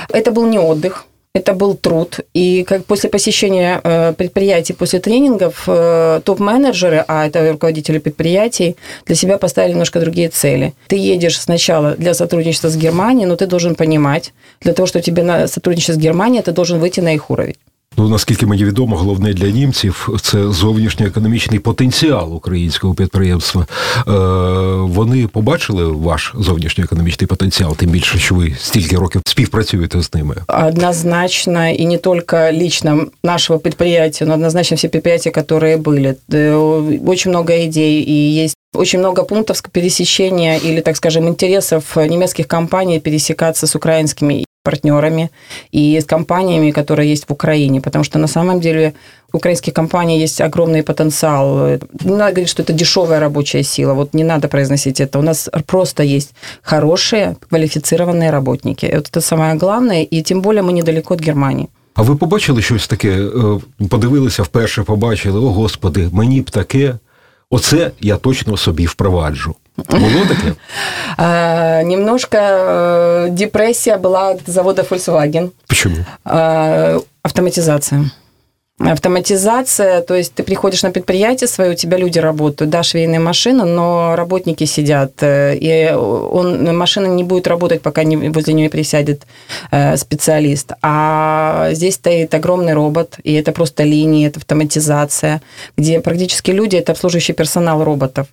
Это 0.09 0.31
был 0.31 0.45
не 0.45 0.59
отдых, 0.59 1.05
это 1.33 1.53
был 1.53 1.75
труд. 1.75 2.19
И 2.33 2.63
как 2.63 2.85
после 2.85 3.09
посещения 3.09 3.79
э, 3.83 4.13
предприятий, 4.13 4.73
после 4.73 4.99
тренингов, 4.99 5.63
э, 5.67 6.21
топ-менеджеры, 6.25 7.05
а 7.07 7.25
это 7.25 7.51
руководители 7.51 7.99
предприятий, 7.99 8.75
для 9.05 9.15
себя 9.15 9.37
поставили 9.37 9.71
немножко 9.71 9.99
другие 9.99 10.29
цели. 10.29 10.73
Ты 10.87 10.97
едешь 10.97 11.39
сначала 11.39 11.95
для 11.95 12.13
сотрудничества 12.13 12.69
с 12.69 12.75
Германией, 12.75 13.27
но 13.27 13.35
ты 13.35 13.47
должен 13.47 13.75
понимать, 13.75 14.33
для 14.59 14.73
того, 14.73 14.87
чтобы 14.87 15.03
тебе 15.03 15.23
на 15.23 15.47
сотрудничество 15.47 15.93
с 15.93 15.97
Германией, 15.97 16.43
ты 16.43 16.51
должен 16.51 16.79
выйти 16.79 16.99
на 16.99 17.13
их 17.13 17.29
уровень. 17.29 17.55
Ну, 17.97 18.09
наскільки 18.09 18.45
мені 18.45 18.65
відомо, 18.65 18.95
головне 18.95 19.33
для 19.33 19.47
німців 19.47 20.09
це 20.21 20.51
зовнішньоекономічний 20.51 21.59
потенціал 21.59 22.35
українського 22.35 22.93
підприємства. 22.93 23.65
Е, 24.07 24.11
Вони 24.81 25.27
побачили 25.27 25.85
ваш 25.85 26.33
зовнішньоекономічний 26.37 27.27
потенціал, 27.27 27.75
тим 27.75 27.89
більше, 27.89 28.17
що 28.17 28.35
ви 28.35 28.55
стільки 28.59 28.95
років 28.95 29.21
співпрацюєте 29.25 30.01
з 30.01 30.13
ними. 30.13 30.35
Однозначно, 30.47 31.69
і 31.69 31.85
не 31.85 31.97
тільки 31.97 32.37
лично 32.37 33.05
нашого 33.23 33.59
підприємства, 33.59 34.27
но 34.27 34.33
однозначно 34.33 34.77
всі 34.77 34.87
підприємства, 34.87 35.31
які 35.35 35.77
були. 35.77 36.15
Очень 37.05 37.31
много 37.31 37.53
ідей 37.53 38.11
і 38.11 38.33
є 38.33 38.47
очень 38.73 38.99
много 38.99 39.25
пунктов 39.25 39.61
пересечения 39.61 40.57
или, 40.57 40.81
так 40.81 40.97
скажем, 40.97 41.27
интересов 41.27 41.83
немецких 41.95 42.47
компаний 42.47 42.99
пересекаться 42.99 43.67
с 43.67 43.75
украинскими 43.75 44.45
партнерами 44.63 45.29
и 45.71 45.99
с 45.99 46.05
компаниями, 46.05 46.71
которые 46.71 47.09
есть 47.09 47.25
в 47.29 47.33
Украине, 47.33 47.81
потому 47.81 48.03
что 48.03 48.19
на 48.19 48.27
самом 48.27 48.59
деле 48.59 48.93
у 49.33 49.37
украинских 49.37 49.73
компаний 49.73 50.19
есть 50.19 50.41
огромный 50.41 50.83
потенциал. 50.83 51.79
Не 52.03 52.15
надо 52.15 52.31
говорить, 52.31 52.49
что 52.49 52.63
это 52.63 52.73
дешевая 52.73 53.19
рабочая 53.19 53.63
сила, 53.63 53.93
вот 53.93 54.13
не 54.13 54.23
надо 54.23 54.47
произносить 54.47 55.01
это. 55.01 55.19
У 55.19 55.21
нас 55.21 55.49
просто 55.65 56.03
есть 56.03 56.33
хорошие, 56.61 57.35
квалифицированные 57.49 58.31
работники. 58.31 58.91
Вот 58.93 59.09
это 59.09 59.21
самое 59.21 59.55
главное, 59.55 60.03
и 60.03 60.21
тем 60.21 60.41
более 60.41 60.61
мы 60.61 60.73
недалеко 60.73 61.13
от 61.13 61.21
Германии. 61.21 61.67
А 61.93 62.01
ви 62.01 62.15
побачили 62.15 62.61
щось 62.61 62.87
таке? 62.87 63.27
Подивилися 63.89 64.43
вперше, 64.43 64.83
побачили, 64.83 65.39
о 65.39 65.49
господи, 65.49 66.09
мені 66.11 66.41
б 66.41 66.49
таке. 66.49 66.95
Оце 67.49 67.91
я 68.01 68.17
точно 68.17 68.57
собі 68.57 68.85
впроваджу. 68.85 69.55
Було 69.77 70.25
таке? 70.27 70.53
А, 71.17 71.81
немножко 71.83 73.27
депрессия 73.31 73.97
была 73.97 74.29
от 74.29 74.41
завода 74.47 74.81
Volkswagen. 74.81 75.49
Почему? 75.67 75.95
А, 76.25 76.99
автоматизация. 77.23 78.11
Автоматизация, 78.89 80.01
то 80.01 80.15
есть 80.15 80.33
ты 80.33 80.43
приходишь 80.43 80.83
на 80.83 80.91
предприятие 80.91 81.47
свое, 81.47 81.71
у 81.71 81.75
тебя 81.75 81.97
люди 81.97 82.19
работают, 82.19 82.71
да, 82.71 82.83
швейная 82.83 83.19
машина, 83.19 83.65
но 83.65 84.15
работники 84.15 84.63
сидят, 84.65 85.11
э, 85.21 85.55
и 85.55 85.93
он, 85.93 86.75
машина 86.75 87.05
не 87.05 87.23
будет 87.23 87.47
работать, 87.47 87.81
пока 87.81 88.03
не, 88.03 88.29
возле 88.29 88.53
нее 88.53 88.69
присядет 88.69 89.27
э, 89.71 89.97
специалист. 89.97 90.71
А 90.81 91.69
здесь 91.73 91.95
стоит 91.95 92.33
огромный 92.33 92.73
робот, 92.73 93.19
и 93.23 93.33
это 93.33 93.51
просто 93.51 93.83
линии, 93.83 94.27
это 94.27 94.39
автоматизация, 94.39 95.41
где 95.77 95.99
практически 95.99 96.49
люди– 96.51 96.75
это 96.77 96.93
обслуживающий 96.93 97.35
персонал 97.35 97.83
роботов 97.83 98.27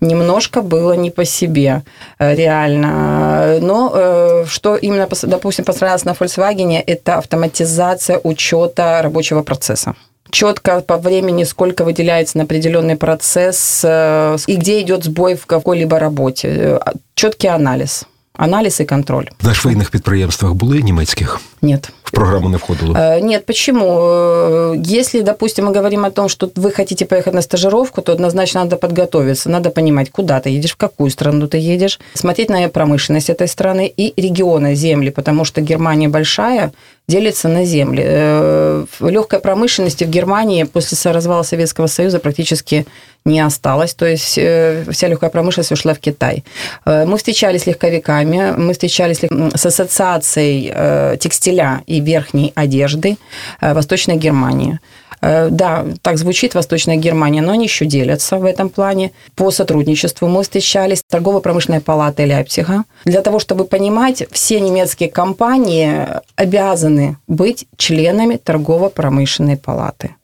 немножко 0.00 0.62
было 0.62 0.92
не 0.92 1.10
по 1.10 1.24
себе, 1.24 1.82
э, 2.18 2.34
реально. 2.34 3.58
Но 3.60 4.44
что 4.46 4.76
именно, 4.76 5.08
допустим, 5.22 5.64
пострадалось 5.64 6.04
на 6.04 6.12
Volkswagen, 6.12 6.82
это 6.86 7.18
автоматизация 7.18 8.20
учета 8.22 9.00
рабочего 9.02 9.42
процесса 9.42 9.94
четко 10.30 10.80
по 10.80 10.96
времени, 10.96 11.44
сколько 11.44 11.84
выделяется 11.84 12.38
на 12.38 12.44
определенный 12.44 12.96
процесс 12.96 13.82
э, 13.84 14.36
и 14.46 14.56
где 14.56 14.80
идет 14.80 15.04
сбой 15.04 15.34
в 15.36 15.46
какой-либо 15.46 15.98
работе. 15.98 16.48
Э, 16.48 16.78
Четкий 17.14 17.48
анализ. 17.48 18.04
Анализ 18.40 18.80
и 18.80 18.86
контроль. 18.86 19.28
На 19.42 19.52
швейных 19.52 19.90
предприятиях 19.90 20.54
были 20.54 20.80
немецких? 20.80 21.40
Нет. 21.60 21.90
В 22.02 22.10
программу 22.10 22.48
не 22.48 22.56
входило? 22.56 22.96
Э, 22.96 23.20
нет, 23.20 23.44
почему? 23.44 24.72
Если, 24.82 25.20
допустим, 25.20 25.66
мы 25.66 25.72
говорим 25.72 26.06
о 26.06 26.10
том, 26.10 26.30
что 26.30 26.50
вы 26.56 26.70
хотите 26.70 27.04
поехать 27.04 27.34
на 27.34 27.42
стажировку, 27.42 28.00
то 28.00 28.12
однозначно 28.12 28.64
надо 28.64 28.76
подготовиться, 28.76 29.50
надо 29.50 29.68
понимать, 29.68 30.10
куда 30.10 30.40
ты 30.40 30.48
едешь, 30.48 30.72
в 30.72 30.76
какую 30.76 31.10
страну 31.10 31.48
ты 31.48 31.58
едешь, 31.58 32.00
смотреть 32.14 32.48
на 32.48 32.66
промышленность 32.70 33.28
этой 33.28 33.46
страны 33.46 33.92
и 33.94 34.18
регионы, 34.18 34.74
земли, 34.74 35.10
потому 35.10 35.44
что 35.44 35.60
Германия 35.60 36.08
большая, 36.08 36.72
делится 37.10 37.48
на 37.48 37.64
земли. 37.64 38.02
Э, 38.06 38.86
в 38.98 39.08
легкой 39.10 39.40
промышленности 39.40 40.04
в 40.04 40.08
Германии 40.08 40.64
после 40.64 41.12
развала 41.12 41.42
Советского 41.42 41.88
Союза 41.88 42.18
практически 42.18 42.86
не 43.26 43.40
осталось, 43.40 43.94
то 43.94 44.06
есть 44.06 44.38
э, 44.38 44.84
вся 44.90 45.08
легкая 45.08 45.30
промышленность 45.30 45.72
ушла 45.72 45.92
в 45.92 45.98
Китай. 45.98 46.44
Э, 46.86 47.04
мы 47.04 47.16
встречались 47.16 47.62
с 47.62 47.66
легковиками, 47.66 48.54
мы 48.56 48.72
встречались 48.72 49.18
с 49.54 49.66
ассоциацией 49.66 51.18
текстиля 51.18 51.82
и 51.86 52.00
верхней 52.00 52.52
одежды 52.54 53.16
Восточной 53.60 54.16
Германии. 54.16 54.78
Э, 55.21 55.49
да, 55.49 55.85
так 56.01 56.17
звучит 56.17 56.55
Восточная 56.55 56.97
Германия, 56.97 57.41
но 57.41 57.51
они 57.53 57.65
еще 57.65 57.85
делятся 57.85 58.37
в 58.37 58.45
этом 58.45 58.69
плане. 58.69 59.11
По 59.35 59.51
сотрудничеству 59.51 60.27
мы 60.27 60.43
встречались 60.43 60.99
с 60.99 61.03
торгово-промышленной 61.09 61.81
палатой 61.81 62.25
Ляйпцига. 62.25 62.83
Для 63.05 63.21
того, 63.21 63.39
чтобы 63.39 63.65
понимать, 63.65 64.27
все 64.31 64.59
немецкие 64.59 65.09
компании 65.09 66.07
обязаны 66.35 67.17
быть 67.27 67.65
членами 67.77 68.37
торгово-промышленной 68.37 69.57
палаты. 69.57 70.15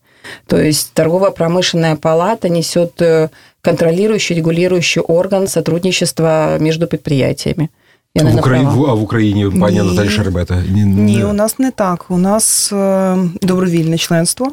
То 0.48 0.58
есть 0.58 0.94
торгово-промышленная 0.94 1.96
палата 1.96 2.50
несет 2.50 3.02
э, 3.02 3.30
контролирующий, 3.62 4.36
регулирующий 4.36 5.02
орган 5.02 5.48
сотрудничества 5.48 6.58
между 6.60 6.88
предприятиями. 6.88 7.70
Я 8.16 8.24
в 8.24 8.36
Україні, 8.36 8.68
а 8.88 8.94
в 8.94 9.02
Україні 9.04 9.60
пані 9.60 9.82
Наталі 9.82 10.10
Шербета? 10.10 10.64
Ні, 10.70 10.86
Ні, 10.86 11.24
у 11.24 11.34
нас 11.34 11.60
не 11.60 11.72
так. 11.72 12.06
У 12.10 12.18
нас 12.18 12.74
е, 12.74 13.18
добровільне 13.42 13.98
членство. 13.98 14.48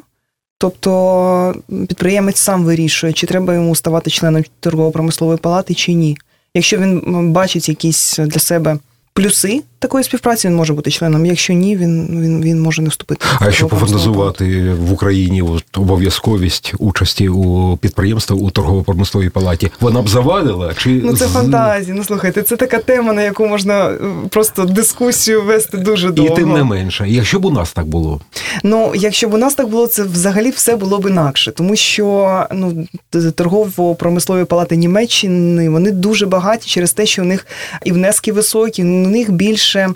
Тобто 0.63 1.55
підприємець 1.87 2.37
сам 2.37 2.63
вирішує, 2.63 3.13
чи 3.13 3.27
треба 3.27 3.53
йому 3.53 3.75
ставати 3.75 4.09
членом 4.09 4.43
торгово-промислової 4.59 5.37
палати, 5.37 5.73
чи 5.73 5.93
ні. 5.93 6.17
Якщо 6.53 6.77
він 6.77 7.31
бачить 7.31 7.69
якісь 7.69 8.17
для 8.17 8.39
себе 8.39 8.77
плюси 9.13 9.63
такої 9.83 10.03
співпраці, 10.03 10.47
він 10.47 10.55
може 10.55 10.73
бути 10.73 10.91
членом. 10.91 11.25
Якщо 11.25 11.53
ні, 11.53 11.77
він 11.77 12.07
він, 12.21 12.41
він 12.41 12.61
може 12.61 12.81
не 12.81 12.89
вступити. 12.89 13.25
А 13.39 13.45
якщо 13.45 13.67
пофантазувати 13.67 14.73
в 14.73 14.93
Україні 14.93 15.41
от, 15.41 15.63
обов'язковість 15.77 16.73
участі 16.79 17.29
у 17.29 17.77
підприємствах 17.77 18.39
у 18.39 18.51
торгово-промисловій 18.51 19.29
палаті, 19.29 19.71
вона 19.79 20.01
б 20.01 20.09
завадила? 20.09 20.73
Чи 20.77 20.89
ну 20.89 21.17
це 21.17 21.27
фантазія? 21.27 21.95
Ну 21.95 22.03
слухайте, 22.03 22.41
це 22.43 22.55
така 22.55 22.79
тема, 22.79 23.13
на 23.13 23.21
яку 23.21 23.47
можна 23.47 23.89
е, 23.89 23.97
просто 24.29 24.65
дискусію 24.65 25.43
вести 25.43 25.77
дуже 25.77 26.11
довго. 26.11 26.33
І 26.33 26.35
тим 26.35 26.53
не 26.53 26.63
менше, 26.63 27.05
якщо 27.07 27.39
б 27.39 27.45
у 27.45 27.51
нас 27.51 27.73
так 27.73 27.85
було. 27.85 28.21
Ну, 28.63 28.91
якщо 28.95 29.29
б 29.29 29.33
у 29.33 29.37
нас 29.37 29.53
так 29.55 29.67
було, 29.67 29.87
це 29.87 30.03
взагалі 30.03 30.49
все 30.49 30.75
було 30.75 30.99
б 30.99 31.09
інакше, 31.09 31.51
тому 31.51 31.75
що 31.75 32.47
ну 32.53 32.87
торгово-промислові 33.35 34.45
палати 34.45 34.75
Німеччини 34.75 35.69
вони 35.69 35.91
дуже 35.91 36.25
багаті 36.25 36.61
через 36.65 36.93
те, 36.93 37.05
що 37.05 37.21
у 37.21 37.25
них 37.25 37.47
і 37.85 37.91
внески 37.91 38.31
високі, 38.31 38.83
них 39.09 39.31
більше 39.31 39.89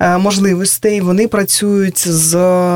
е, 0.00 0.18
можливостей. 0.18 1.00
Вони 1.00 1.28
працюють 1.28 2.08
з 2.08 2.30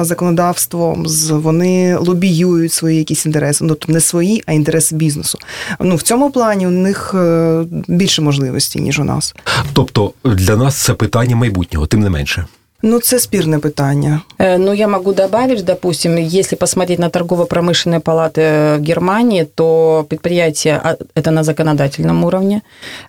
законодавством, 0.05 1.09
з 1.09 1.31
вони 1.31 1.97
лобіюють 1.97 2.73
свої 2.73 2.99
якісь 2.99 3.27
інтереси. 3.27 3.65
Ну 3.65 3.69
тобто 3.69 3.93
не 3.93 4.01
свої, 4.01 4.43
а 4.47 4.53
інтереси 4.53 4.97
бізнесу. 4.97 5.39
Ну 5.81 5.97
в 5.97 6.03
цьому 6.03 6.31
плані 6.31 6.67
у 6.67 6.71
них 6.71 7.15
е, 7.15 7.65
більше 7.89 8.23
можливостей 8.23 8.83
ніж 8.83 8.99
у 8.99 9.05
нас. 9.05 9.35
Тобто 9.73 10.13
для 10.25 10.57
нас 10.57 10.77
це 10.77 10.95
питання 10.95 11.37
майбутнього, 11.37 11.87
тим 11.87 12.01
не 12.01 12.11
менше. 12.11 12.47
Ну, 12.85 13.01
це 13.01 13.19
спірне 13.19 13.59
питання. 13.59 14.21
Ну, 14.59 14.75
я 14.75 14.89
могу 14.89 15.13
добавить, 15.13 15.65
допустим, 15.65 16.19
если 16.19 16.57
посмотреть 16.57 16.99
на 16.99 17.09
торгово-промышленные 17.09 18.01
палаты 18.01 18.77
в 18.77 18.81
Германии, 18.81 19.47
то 19.55 20.05
предприятие 20.09 20.97
это 21.15 21.31
на 21.31 21.45
законодательном 21.45 22.25
уровне. 22.25 22.63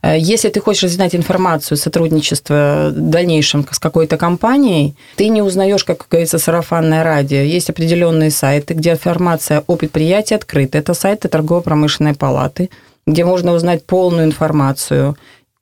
Если 0.03 0.49
ты 0.49 0.59
хочешь 0.59 0.91
знать 0.91 1.15
информацию, 1.15 1.77
сотрудничество 1.77 2.91
в 2.95 3.09
дальнейшем 3.09 3.65
с 3.71 3.79
какой-то 3.79 4.17
компанией, 4.17 4.93
ты 5.15 5.29
не 5.29 5.41
узнаешь, 5.41 5.83
как 5.83 6.05
говорится, 6.11 6.39
сарафанное 6.39 7.03
радио. 7.03 7.39
Есть 7.39 7.69
определенные 7.69 8.29
сайты, 8.31 8.75
где 8.75 8.91
информация 8.91 9.63
о 9.67 9.75
предприятии 9.75 10.35
открыта. 10.35 10.77
Это 10.77 10.93
сайты 10.93 11.27
торгово-промышленной 11.27 12.13
палаты, 12.13 12.69
где 13.07 13.25
можно 13.25 13.53
узнать 13.53 13.85
полную 13.85 14.25
информацию 14.25 15.15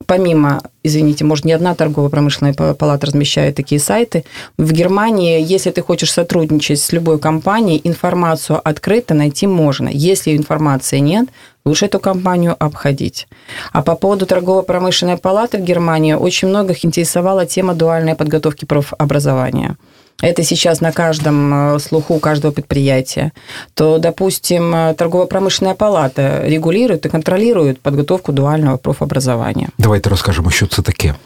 помимо, 0.06 0.62
извините, 0.82 1.24
может, 1.24 1.44
не 1.44 1.52
одна 1.52 1.74
торгово-промышленная 1.74 2.54
палата 2.54 3.06
размещает 3.06 3.56
такие 3.56 3.80
сайты. 3.80 4.24
В 4.58 4.72
Германии, 4.72 5.42
если 5.42 5.70
ты 5.70 5.82
хочешь 5.82 6.12
сотрудничать 6.12 6.80
с 6.80 6.92
любой 6.92 7.18
компанией, 7.18 7.80
информацию 7.84 8.60
открыто 8.62 9.14
найти 9.14 9.46
можно. 9.46 9.88
Если 9.88 10.36
информации 10.36 10.98
нет, 10.98 11.28
лучше 11.64 11.86
эту 11.86 12.00
компанию 12.00 12.56
обходить. 12.58 13.28
А 13.72 13.82
по 13.82 13.94
поводу 13.94 14.26
торгово-промышленной 14.26 15.16
палаты 15.16 15.58
в 15.58 15.62
Германии 15.62 16.14
очень 16.14 16.48
многих 16.48 16.84
интересовала 16.84 17.46
тема 17.46 17.74
дуальной 17.74 18.14
подготовки 18.14 18.64
профобразования 18.64 19.76
это 20.20 20.44
сейчас 20.44 20.80
на 20.80 20.92
каждом 20.92 21.74
э, 21.74 21.78
слуху 21.80 22.18
каждого 22.18 22.52
предприятия, 22.52 23.32
то, 23.74 23.98
допустим, 23.98 24.74
э, 24.74 24.94
торгово-промышленная 24.94 25.74
палата 25.74 26.42
регулирует 26.44 27.06
и 27.06 27.08
контролирует 27.08 27.80
подготовку 27.80 28.32
дуального 28.32 28.76
профобразования. 28.76 29.70
Давайте 29.78 30.10
расскажем, 30.10 30.48
что 30.50 30.66
это 30.66 30.82
таке. 30.82 31.16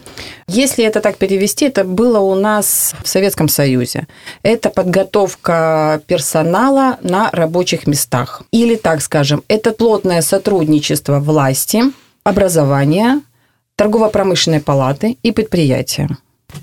Если 0.47 0.83
это 0.83 1.01
так 1.01 1.17
перевести, 1.17 1.65
это 1.65 1.83
было 1.83 2.19
у 2.19 2.33
нас 2.35 2.95
в 3.03 3.07
Советском 3.07 3.49
Союзе. 3.49 4.07
Это 4.43 4.69
подготовка 4.69 6.01
персонала 6.07 6.97
на 7.01 7.29
рабочих 7.31 7.85
местах. 7.85 8.41
Или, 8.51 8.75
так 8.75 9.01
скажем, 9.01 9.43
это 9.47 9.73
плотное 9.73 10.21
сотрудничество 10.21 11.19
власти, 11.19 11.83
образования, 12.23 13.21
торгово-промышленной 13.75 14.59
палаты 14.59 15.17
и 15.21 15.31
предприятия. 15.31 16.09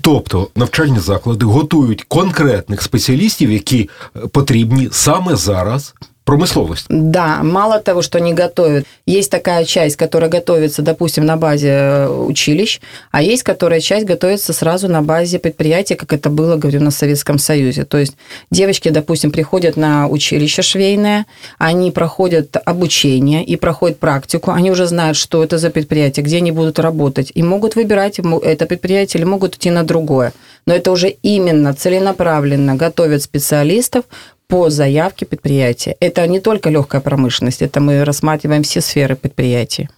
Тобто 0.01 0.49
навчальні 0.55 0.99
заклади 0.99 1.45
готують 1.45 2.03
конкретних 2.03 2.81
спеціалістів, 2.81 3.51
які 3.51 3.89
потрібні 4.31 4.89
саме 4.91 5.35
зараз 5.35 5.93
промысловость. 6.25 6.85
Да, 6.89 7.43
мало 7.43 7.79
того, 7.79 8.01
что 8.01 8.17
они 8.17 8.33
готовят. 8.33 8.85
Есть 9.05 9.29
такая 9.29 9.63
часть, 9.63 9.95
которая 9.95 10.29
готовится, 10.29 10.81
допустим, 10.81 11.23
на 11.25 11.37
базе 11.37 11.69
э, 11.69 12.07
училищ, 12.07 12.81
а 13.11 13.21
есть 13.21 13.43
которая 13.43 13.79
часть 13.79 14.05
готовится 14.05 14.51
сразу 14.51 14.87
на 14.87 15.03
базе 15.03 15.37
предприятия, 15.37 15.95
как 15.95 16.13
это 16.13 16.31
было, 16.31 16.55
говорю, 16.55 16.81
на 16.81 16.89
Советском 16.89 17.37
Союзе. 17.37 17.85
То 17.85 17.99
есть 17.99 18.17
девочки, 18.49 18.89
допустим, 18.89 19.31
приходят 19.31 19.77
на 19.77 20.07
училище 20.07 20.63
швейное, 20.63 21.27
они 21.59 21.91
проходят 21.91 22.57
обучение 22.65 23.45
и 23.45 23.55
проходят 23.55 23.99
практику, 23.99 24.51
они 24.51 24.71
уже 24.71 24.87
знают, 24.87 25.17
что 25.17 25.43
это 25.43 25.59
за 25.59 25.69
предприятие, 25.69 26.25
где 26.25 26.37
они 26.37 26.51
будут 26.51 26.79
работать, 26.79 27.31
и 27.35 27.43
могут 27.43 27.75
выбирать 27.75 28.19
это 28.19 28.65
предприятие 28.65 29.21
или 29.21 29.29
могут 29.29 29.55
идти 29.55 29.69
на 29.69 29.83
другое. 29.83 30.33
Но 30.65 30.73
это 30.73 30.91
уже 30.91 31.09
именно 31.09 31.75
целенаправленно 31.75 32.73
готовят 32.73 33.21
специалистов 33.21 34.05
по 34.46 34.68
заявке 34.68 35.26
предприятия. 35.26 35.96
Это 36.00 36.26
не 36.26 36.40
только 36.40 36.70
легкая 36.70 37.00
промышленность, 37.00 37.62
это 37.62 37.80
мы 37.80 38.04
рассматриваем 38.04 38.62
все 38.62 38.80
сферы 38.80 39.14
предприятий. 39.14 39.88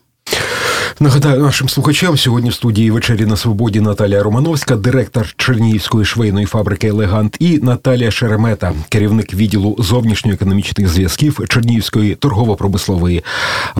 Нагадаю 0.99 1.41
нашим 1.41 1.69
слухачам 1.69 2.17
сьогодні 2.17 2.49
в 2.49 2.53
студії 2.53 2.91
вечері 2.91 3.25
на 3.25 3.37
свободі 3.37 3.81
Наталія 3.81 4.23
Романовська, 4.23 4.75
директор 4.75 5.33
Чернігівської 5.37 6.05
швейної 6.05 6.45
фабрики 6.45 6.87
Елегант, 6.87 7.37
і 7.39 7.59
Наталія 7.59 8.11
Шеремета, 8.11 8.73
керівник 8.89 9.33
відділу 9.33 9.75
зовнішньоекономічних 9.79 10.87
зв'язків 10.87 11.39
Чернігівської 11.49 12.15
торгово-промислової 12.15 13.23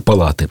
палати. 0.04 0.48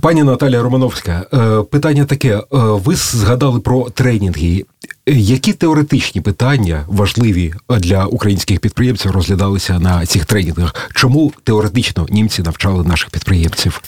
Пані 0.00 0.22
Наталія 0.22 0.62
Романовська, 0.62 1.26
е, 1.32 1.62
питання 1.62 2.04
таке: 2.04 2.36
е, 2.36 2.42
ви 2.52 2.94
згадали 2.94 3.60
про 3.60 3.90
тренінги. 3.90 4.64
Які 5.06 5.52
теоретичні 5.52 6.20
питання 6.20 6.84
важливі 6.88 7.54
для 7.68 8.06
українських 8.06 8.60
підприємців 8.60 9.10
розглядалися 9.10 9.78
на 9.78 10.06
цих 10.06 10.24
тренінгах? 10.24 10.90
Чому 10.94 11.32
теоретично 11.44 12.06
німці 12.10 12.42
навчали 12.42 12.84
наших 12.84 13.10
підприємців? 13.10 13.82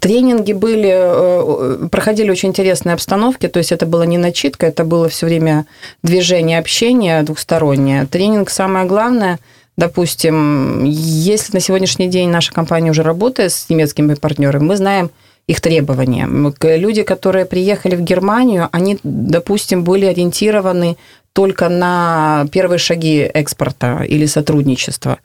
Тренинги 0.00 0.52
были, 0.52 0.90
э, 0.92 1.88
проходили 1.88 2.30
очень 2.30 2.50
интересные 2.50 2.94
обстановки, 2.94 3.48
то 3.48 3.58
есть 3.58 3.72
это 3.72 3.84
было 3.84 4.04
не 4.04 4.18
начитка, 4.18 4.66
это 4.66 4.84
было 4.84 5.08
все 5.08 5.26
время 5.26 5.66
движение, 6.02 6.58
общение 6.58 7.22
двухстороннее. 7.22 8.06
Тренинг 8.06 8.50
самое 8.50 8.86
главное, 8.86 9.38
допустим, 9.76 10.84
если 10.84 11.54
на 11.54 11.60
сегодняшний 11.60 12.08
день 12.08 12.30
наша 12.30 12.52
компания 12.52 12.90
уже 12.90 13.02
работает 13.02 13.52
с 13.52 13.68
немецкими 13.68 14.14
партнерами, 14.14 14.64
мы 14.64 14.76
знаем 14.76 15.10
их 15.46 15.60
требования. 15.60 16.28
Люди, 16.76 17.02
которые 17.02 17.44
приехали 17.44 17.96
в 17.96 18.00
Германию, 18.00 18.68
они, 18.72 18.98
допустим, 19.02 19.82
были 19.82 20.06
ориентированы 20.06 20.96
только 21.32 21.68
на 21.68 22.46
первые 22.52 22.78
шаги 22.78 23.20
экспорта 23.20 24.04
или 24.08 24.26
сотрудничества. 24.26 25.18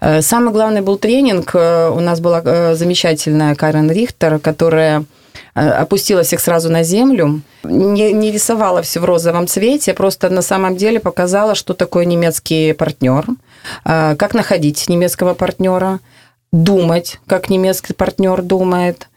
Э, 0.00 0.22
самый 0.22 0.52
главный 0.52 0.80
был 0.80 0.98
тренинг. 0.98 1.54
Э, 1.54 1.90
у 1.90 2.00
нас 2.00 2.20
была 2.20 2.42
э, 2.44 2.74
замечательная 2.74 3.54
Карен 3.54 3.90
Рихтер, 3.90 4.38
которая 4.38 5.04
опустила 5.54 6.24
всех 6.24 6.40
сразу 6.40 6.68
на 6.68 6.82
землю, 6.82 7.40
не, 7.62 8.12
не 8.12 8.32
рисовала 8.32 8.82
все 8.82 8.98
в 8.98 9.04
розовом 9.04 9.46
цвете, 9.46 9.94
просто 9.94 10.28
на 10.28 10.42
самом 10.42 10.76
деле 10.76 10.98
показала, 10.98 11.54
что 11.54 11.74
такое 11.74 12.04
немецкий 12.04 12.72
партнер, 12.72 13.24
как 13.84 14.34
находить 14.34 14.88
немецкого 14.88 15.34
партнера, 15.34 16.00
думать, 16.52 17.20
как 17.26 17.50
немецкий 17.50 17.92
партнер 17.92 18.42
думает– 18.42 19.08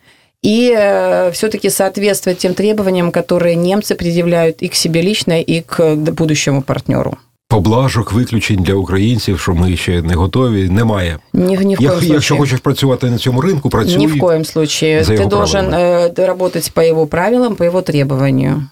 и 0.46 0.74
э, 0.76 1.30
все-таки 1.32 1.70
соответствовать 1.70 2.38
тем 2.38 2.54
требованиям, 2.54 3.12
которые 3.12 3.54
немцы 3.54 3.94
предъявляют 3.94 4.62
и 4.62 4.68
к 4.68 4.74
себе 4.74 5.02
лично, 5.02 5.40
и 5.40 5.60
к 5.60 5.94
будущему 5.94 6.62
партнеру. 6.62 7.16
Поблажок, 7.48 8.12
виключень 8.12 8.62
для 8.62 8.74
українців, 8.74 9.40
що 9.40 9.54
ми 9.54 9.76
ще 9.76 10.02
не 10.02 10.14
готові, 10.14 10.68
немає. 10.68 11.18
Ні, 11.32 11.58
ні 11.58 11.74
в 11.74 11.78
коем 11.78 11.90
Якщо 11.92 12.10
случае. 12.10 12.38
хочеш 12.38 12.60
працювати 12.60 13.10
на 13.10 13.18
цьому 13.18 13.40
ринку, 13.40 13.70
працюй. 13.70 13.96
Ні 13.96 14.06
в 14.06 14.18
коем 14.18 14.44
случае. 14.44 15.04
За 15.04 15.12
Ты 15.14 15.28
должен 15.28 15.68
правилами. 15.68 16.14
Э, 16.18 16.26
работать 16.26 16.72
по 16.74 16.80
его 16.80 17.06
правилам, 17.06 17.56
по 17.56 17.64
его 17.64 17.82
требованию. 17.82 18.68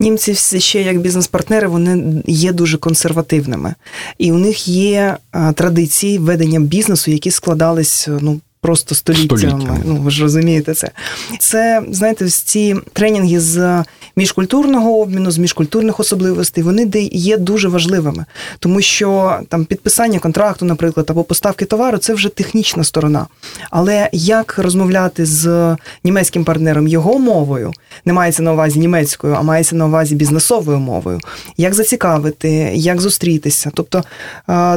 Німці 0.00 0.34
ще 0.60 0.82
як 0.82 0.98
бізнес-партнери 0.98 1.68
вони 1.68 2.22
є 2.26 2.52
дуже 2.52 2.78
консервативними, 2.78 3.74
і 4.18 4.32
у 4.32 4.38
них 4.38 4.68
є 4.68 5.16
традиції 5.54 6.18
ведення 6.18 6.60
бізнесу, 6.60 7.10
які 7.10 7.30
складались 7.30 8.08
ну 8.20 8.40
просто 8.63 8.95
століттями. 8.95 9.39
Століття. 9.39 9.77
Ну 9.85 9.95
ви 9.95 10.11
ж 10.11 10.21
розумієте 10.21 10.73
це. 10.73 10.91
Це 11.39 11.83
знаєте, 11.91 12.29
ці 12.29 12.75
тренінги 12.93 13.39
з 13.39 13.83
міжкультурного 14.15 14.99
обміну, 14.99 15.31
з 15.31 15.37
міжкультурних 15.37 15.99
особливостей, 15.99 16.63
вони 16.63 16.85
де 16.85 17.01
є 17.01 17.37
дуже 17.37 17.67
важливими, 17.67 18.25
тому 18.59 18.81
що 18.81 19.39
там 19.49 19.65
підписання 19.65 20.19
контракту, 20.19 20.65
наприклад, 20.65 21.05
або 21.09 21.23
поставки 21.23 21.65
товару 21.65 21.97
це 21.97 22.13
вже 22.13 22.29
технічна 22.29 22.83
сторона. 22.83 23.27
Але 23.69 24.09
як 24.11 24.59
розмовляти 24.59 25.25
з 25.25 25.77
німецьким 26.03 26.43
партнером 26.43 26.87
його 26.87 27.19
мовою, 27.19 27.71
не 28.05 28.13
мається 28.13 28.43
на 28.43 28.53
увазі 28.53 28.79
німецькою, 28.79 29.33
а 29.33 29.41
мається 29.41 29.75
на 29.75 29.85
увазі 29.85 30.15
бізнесовою 30.15 30.79
мовою, 30.79 31.19
як 31.57 31.73
зацікавити, 31.73 32.71
як 32.73 33.01
зустрітися. 33.01 33.71
Тобто 33.73 34.03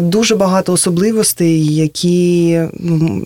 дуже 0.01 0.37
багато 0.37 0.73
особливостей, 0.73 1.75
які 1.75 2.61
ну, 2.81 3.23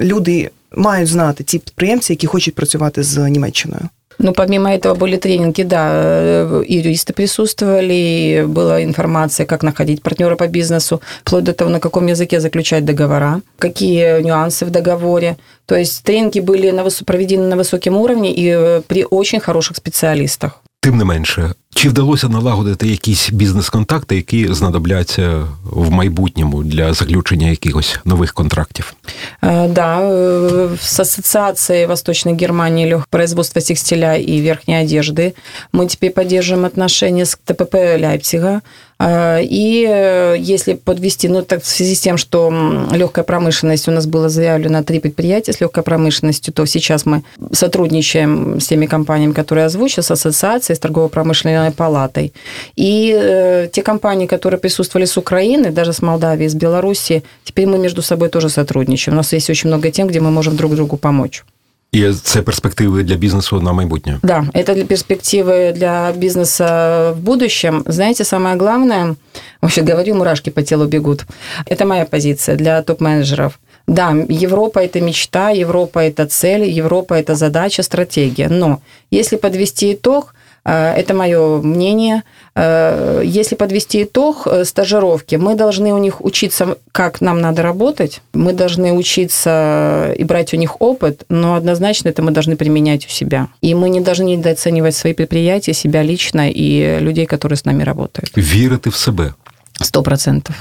люди 0.00 0.50
мають 0.76 1.08
знати 1.08 1.44
ті 1.44 1.58
підприємці, 1.58 2.12
які 2.12 2.26
хочуть 2.26 2.54
працювати 2.54 3.02
з 3.02 3.18
Німеччиною. 3.18 3.88
Ну, 4.20 4.32
помимо 4.32 4.68
этого 4.68 4.94
были 4.96 5.16
тренинги, 5.16 5.62
да, 5.62 5.90
э, 5.92 6.64
и 6.66 6.74
юристы 6.74 7.12
присутствовали, 7.12 7.94
и 7.94 8.42
была 8.46 8.82
информация, 8.82 9.46
как 9.46 9.62
находить 9.62 10.02
партнера 10.02 10.36
по 10.36 10.48
бизнесу, 10.48 11.00
вплоть 11.24 11.44
до 11.44 11.52
того, 11.52 11.70
на 11.70 11.78
каком 11.78 12.08
языке 12.08 12.40
заключать 12.40 12.84
договора, 12.84 13.40
какие 13.58 14.20
нюансы 14.22 14.66
в 14.66 14.70
договоре. 14.70 15.36
То 15.66 15.76
есть 15.76 16.02
тренинги 16.02 16.40
были 16.40 16.70
на, 16.70 16.84
проведены 17.06 17.46
на 17.46 17.56
высоком 17.56 17.96
уровне 17.96 18.32
и 18.34 18.48
э, 18.48 18.82
при 18.88 19.04
очень 19.04 19.40
хороших 19.40 19.76
специалистах. 19.76 20.62
Тим 20.80 20.98
не 20.98 21.04
менше, 21.04 21.54
Чи 21.74 21.88
вдалося 21.88 22.28
налагодити 22.28 22.88
якісь 22.88 23.30
бізнес-контакти, 23.30 24.16
які 24.16 24.54
знадобляться 24.54 25.44
в 25.64 25.90
майбутньому 25.90 26.62
для 26.62 26.92
заключення 26.92 27.50
якихось 27.50 27.98
нових 28.04 28.32
контрактів? 28.34 28.94
Э, 29.42 29.72
да, 29.72 30.00
э, 30.00 30.78
с 30.80 31.00
Ассоциацией 31.00 31.86
Восточной 31.86 32.34
Германии 32.34 32.86
легкого 32.86 33.06
производства 33.10 33.62
текстиля 33.62 34.16
и 34.16 34.40
верхней 34.40 34.84
одежды 34.84 35.32
мы 35.72 35.86
теперь 35.86 36.10
поддерживаем 36.10 36.66
отношения 36.66 37.24
с 37.24 37.38
ТПП 37.44 37.74
Лейпцига. 37.74 38.60
Э, 39.03 39.39
и 39.41 40.37
если 40.39 40.73
подвести, 40.73 41.27
ну 41.27 41.41
так 41.41 41.63
в 41.63 41.67
связи 41.67 41.95
с 41.95 41.99
тем, 41.99 42.17
что 42.17 42.51
легкая 42.91 43.23
промышленность, 43.23 43.87
у 43.87 43.91
нас 43.91 44.05
было 44.05 44.29
заявлено 44.29 44.83
три 44.83 44.99
предприятия 44.99 45.53
с 45.53 45.61
легкой 45.61 45.83
промышленностью, 45.83 46.53
то 46.53 46.65
сейчас 46.65 47.05
мы 47.05 47.23
сотрудничаем 47.51 48.59
с 48.59 48.67
теми 48.67 48.85
компаниями, 48.85 49.33
которые 49.33 49.65
озвучил, 49.65 50.03
с 50.03 50.11
ассоциацией, 50.11 50.75
с 50.75 50.79
торгово-промышленной 50.79 51.71
палатой. 51.71 52.33
И 52.75 53.69
те 53.71 53.81
компании, 53.81 54.27
которые 54.27 54.59
присутствовали 54.59 55.05
с 55.05 55.17
Украины, 55.17 55.71
даже 55.71 55.93
с 55.93 56.01
Молдавии, 56.01 56.47
с 56.47 56.55
Беларуси, 56.55 57.23
теперь 57.43 57.67
мы 57.67 57.77
между 57.77 58.01
собой 58.01 58.29
тоже 58.29 58.49
сотрудничаем. 58.49 59.15
У 59.15 59.17
нас 59.17 59.33
есть 59.33 59.49
очень 59.49 59.69
много 59.69 59.91
тем, 59.91 60.07
где 60.07 60.19
мы 60.19 60.31
можем 60.31 60.55
друг 60.55 60.75
другу 60.75 60.97
помочь. 60.97 61.43
И 61.93 62.13
це 62.13 62.41
перспективы 62.41 63.03
для 63.03 63.15
бизнеса 63.15 63.55
на 63.55 63.73
майбутнє. 63.73 64.19
Да, 64.23 64.45
это 64.53 64.73
для 64.73 64.83
перспективы 64.83 65.73
для 65.73 66.11
бизнеса 66.11 67.11
в 67.11 67.19
будущем. 67.19 67.83
Знаете, 67.87 68.23
самое 68.23 68.55
главное, 68.55 69.15
вообще 69.61 69.81
говорю, 69.81 70.15
мурашки 70.15 70.49
по 70.49 70.61
телу 70.61 70.85
бегут. 70.85 71.25
Это 71.65 71.85
моя 71.85 72.05
позиция 72.05 72.57
для 72.57 72.81
топ-менеджеров. 72.81 73.51
Да, 73.87 74.15
Европа– 74.29 74.79
это 74.83 75.01
мечта, 75.01 75.49
Европа– 75.51 75.99
это 76.03 76.25
цель, 76.25 76.63
Европа– 76.63 77.13
это 77.19 77.35
задача, 77.35 77.83
стратегия. 77.83 78.49
Но 78.49 78.79
если 79.11 79.37
подвести 79.37 79.93
итог– 79.93 80.33
это 80.64 81.14
мое 81.14 81.62
мнение. 81.62 82.22
Э, 82.54 83.22
если 83.24 83.56
подвести 83.56 84.02
итог 84.02 84.46
э, 84.46 84.64
стажировки, 84.64 85.36
мы 85.36 85.54
должны 85.54 85.92
у 85.92 85.98
них 85.98 86.24
учиться, 86.24 86.76
как 86.92 87.20
нам 87.20 87.40
надо 87.40 87.62
работать, 87.62 88.20
мы 88.34 88.52
должны 88.52 88.92
учиться 88.92 90.14
и 90.18 90.24
брать 90.24 90.54
у 90.54 90.56
них 90.56 90.80
опыт, 90.80 91.24
но 91.28 91.54
однозначно 91.54 92.10
это 92.10 92.22
мы 92.22 92.32
должны 92.32 92.56
применять 92.56 93.06
у 93.06 93.10
себя. 93.10 93.48
И 93.62 93.74
мы 93.74 93.88
не 93.88 94.00
должны 94.00 94.24
недооценивать 94.24 94.94
свои 94.94 95.14
предприятия, 95.14 95.74
себя 95.74 96.02
лично 96.02 96.50
и 96.50 96.98
людей, 97.00 97.26
которые 97.26 97.56
с 97.56 97.64
нами 97.64 97.84
работают. 97.84 98.36
Вірити 98.36 98.90
в 98.90 98.94
себе. 98.94 99.32
Сто 99.80 100.02
процентов. 100.02 100.56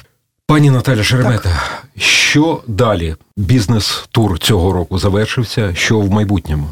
Пані 0.47 0.69
Наталя 0.69 1.03
Шеремета, 1.03 1.43
так. 1.43 1.87
що 1.97 2.61
далі? 2.67 3.15
Бізнес-тур 3.37 4.39
цього 4.39 4.73
року 4.73 4.97
завершився. 4.97 5.75
Що 5.75 5.99
в 5.99 6.11
майбутньому? 6.11 6.67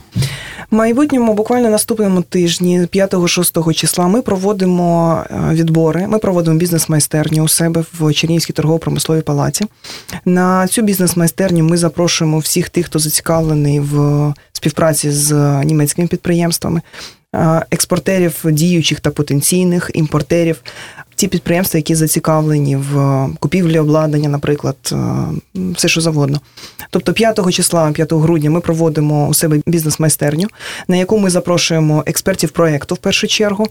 В 0.70 0.74
майбутньому, 0.74 1.34
буквально 1.34 1.70
наступному 1.70 2.22
тижні, 2.22 2.80
5-6 2.80 3.74
числа, 3.74 4.08
ми 4.08 4.22
проводимо 4.22 5.18
е, 5.30 5.54
відбори. 5.54 6.06
Ми 6.06 6.18
проводимо 6.18 6.58
бізнес-майстерню 6.58 7.44
у 7.44 7.48
себе 7.48 7.84
в 7.98 8.12
Чернігівській 8.12 8.52
торгово-промисловій 8.52 9.22
палаті. 9.22 9.64
На 10.24 10.68
цю 10.68 10.82
бізнес-майстерню 10.82 11.64
ми 11.64 11.76
запрошуємо 11.76 12.38
всіх 12.38 12.68
тих, 12.68 12.86
хто 12.86 12.98
зацікавлений 12.98 13.80
в 13.80 14.34
співпраці 14.52 15.10
з 15.10 15.34
німецькими 15.64 16.08
підприємствами. 16.08 16.80
Е, 17.36 17.66
експортерів 17.70 18.44
діючих 18.44 19.00
та 19.00 19.10
потенційних 19.10 19.90
імпортерів, 19.94 20.62
ті 21.14 21.28
підприємства, 21.28 21.78
які 21.78 21.94
зацікавлені 21.94 22.76
в 22.76 23.26
купівлі 23.40 23.78
обладнання, 23.78 24.28
наприклад, 24.28 24.76
е, 24.92 24.96
все 25.54 25.88
що 25.88 26.00
завгодно. 26.00 26.40
Тобто 26.90 27.12
5 27.12 27.52
числа, 27.52 27.92
5 27.92 28.12
грудня, 28.12 28.50
ми 28.50 28.60
проводимо 28.60 29.28
у 29.28 29.34
себе 29.34 29.60
бізнес-майстерню, 29.66 30.48
на 30.88 30.96
яку 30.96 31.18
ми 31.18 31.30
запрошуємо 31.30 32.02
експертів 32.06 32.50
проєкту 32.50 32.94
в 32.94 32.98
першу 32.98 33.26
чергу. 33.26 33.66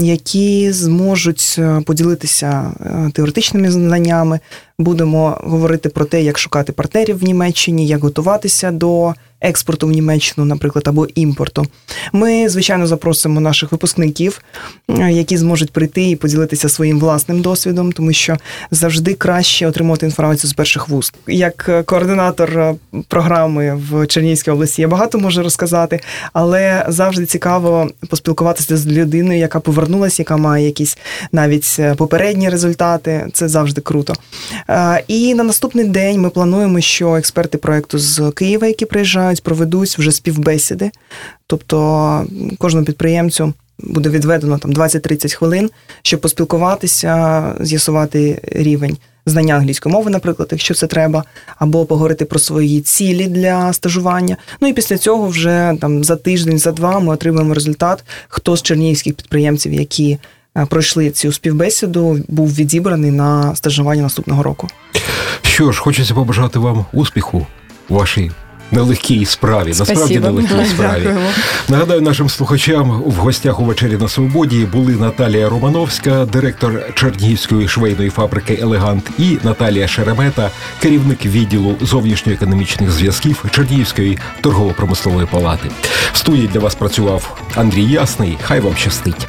Які 0.00 0.72
зможуть 0.72 1.56
е, 1.58 1.80
поділитися 1.86 2.72
теоретичними 3.12 3.70
знаннями, 3.70 4.40
будемо 4.78 5.38
говорити 5.40 5.88
про 5.88 6.04
те, 6.04 6.22
як 6.22 6.38
шукати 6.38 6.72
партнерів 6.72 7.18
в 7.18 7.24
Німеччині, 7.24 7.86
як 7.86 8.00
готуватися 8.00 8.70
до 8.70 9.14
експорту 9.40 9.86
в 9.86 9.90
Німеччину, 9.90 10.44
наприклад, 10.44 10.88
або 10.88 11.06
імпорту. 11.14 11.66
Ми, 12.12 12.48
звичайно, 12.48 12.86
запросимо 12.86 13.40
наших 13.40 13.72
випускників, 13.72 14.40
е, 14.88 15.12
які 15.12 15.36
зможуть 15.36 15.70
прийти 15.70 16.10
і 16.10 16.16
поділитися 16.16 16.68
своїм 16.68 17.00
власним 17.00 17.40
досвідом, 17.40 17.92
тому 17.92 18.12
що 18.12 18.36
завжди 18.70 19.14
краще 19.14 19.66
отримати 19.66 20.06
інформацію 20.06 20.50
з 20.50 20.52
перших 20.52 20.88
вуст. 20.88 21.14
Як 21.26 21.84
координатор 21.86 22.58
е, 22.58 22.74
програми 23.08 23.80
в 23.90 24.06
Чернігівській 24.06 24.50
області 24.50 24.82
я 24.82 24.88
багато 24.88 25.18
можу 25.18 25.42
розказати, 25.42 26.00
але 26.32 26.86
завжди 26.88 27.26
цікаво 27.26 27.90
поспілкуватися 28.10 28.76
з 28.76 28.86
людиною, 28.86 29.38
яка 29.38 29.60
повернулася, 29.60 30.22
яка 30.22 30.36
має 30.36 30.66
якісь 30.66 30.98
навіть 31.32 31.76
е, 31.78 31.94
попередні 31.94 32.48
результати. 32.48 33.26
Це 33.32 33.48
завжди 33.48 33.80
круто. 33.80 34.14
І 35.08 35.34
на 35.34 35.44
наступний 35.44 35.84
день 35.84 36.20
ми 36.20 36.30
плануємо, 36.30 36.80
що 36.80 37.16
експерти 37.16 37.58
проекту 37.58 37.98
з 37.98 38.30
Києва, 38.30 38.66
які 38.66 38.86
приїжджають, 38.86 39.42
проведуть 39.42 39.98
вже 39.98 40.12
співбесіди. 40.12 40.90
Тобто 41.46 42.26
кожному 42.58 42.86
підприємцю 42.86 43.52
буде 43.78 44.08
відведено 44.08 44.58
там 44.58 44.72
20-30 44.72 45.34
хвилин, 45.34 45.70
щоб 46.02 46.20
поспілкуватися, 46.20 47.42
з'ясувати 47.60 48.40
рівень. 48.42 48.96
Знання 49.26 49.54
англійської 49.54 49.92
мови, 49.92 50.10
наприклад, 50.10 50.48
якщо 50.52 50.74
це 50.74 50.86
треба, 50.86 51.24
або 51.58 51.84
поговорити 51.84 52.24
про 52.24 52.38
свої 52.38 52.80
цілі 52.80 53.26
для 53.26 53.72
стажування. 53.72 54.36
Ну 54.60 54.68
і 54.68 54.72
після 54.72 54.98
цього 54.98 55.26
вже 55.26 55.76
там 55.80 56.04
за 56.04 56.16
тиждень, 56.16 56.58
за 56.58 56.72
два 56.72 57.00
ми 57.00 57.12
отримаємо 57.14 57.54
результат, 57.54 58.04
хто 58.28 58.56
з 58.56 58.62
чернігівських 58.62 59.14
підприємців, 59.14 59.72
які 59.72 60.12
Е, 60.12 60.18
пройшли 60.66 61.10
цю 61.10 61.32
співбесіду, 61.32 62.18
був 62.28 62.54
відібраний 62.54 63.10
на 63.10 63.56
стажування 63.56 64.02
наступного 64.02 64.42
року. 64.42 64.68
Що 65.42 65.72
ж, 65.72 65.80
хочеться 65.80 66.14
побажати 66.14 66.58
вам 66.58 66.86
успіху 66.92 67.46
у 67.88 67.94
вашій 67.94 68.30
нелегкій 68.72 69.24
справі. 69.24 69.74
Спасибо. 69.74 70.00
Насправді 70.00 70.18
нелегкій 70.18 70.70
справі. 70.74 71.02
Дякуємо. 71.02 71.30
Нагадаю, 71.68 72.00
нашим 72.00 72.28
слухачам 72.28 73.02
в 73.06 73.14
гостях 73.14 73.60
у 73.60 73.64
вечері 73.64 73.96
на 73.96 74.08
свободі 74.08 74.66
були 74.72 74.92
Наталія 74.92 75.48
Романовська, 75.48 76.24
директор 76.24 76.94
Чернігівської 76.94 77.68
швейної 77.68 78.10
фабрики 78.10 78.58
Елегант, 78.62 79.10
і 79.18 79.38
Наталія 79.42 79.88
Шеремета, 79.88 80.50
керівник 80.82 81.26
відділу 81.26 81.74
зовнішньоекономічних 81.80 82.90
зв'язків 82.90 83.44
Чернігівської 83.50 84.18
торгово-промислової 84.40 85.26
палати. 85.26 85.68
В 86.12 86.16
студії 86.16 86.50
для 86.52 86.60
вас 86.60 86.74
працював 86.74 87.42
Андрій 87.54 87.84
Ясний. 87.84 88.38
Хай 88.42 88.60
вам 88.60 88.76
щастить. 88.76 89.28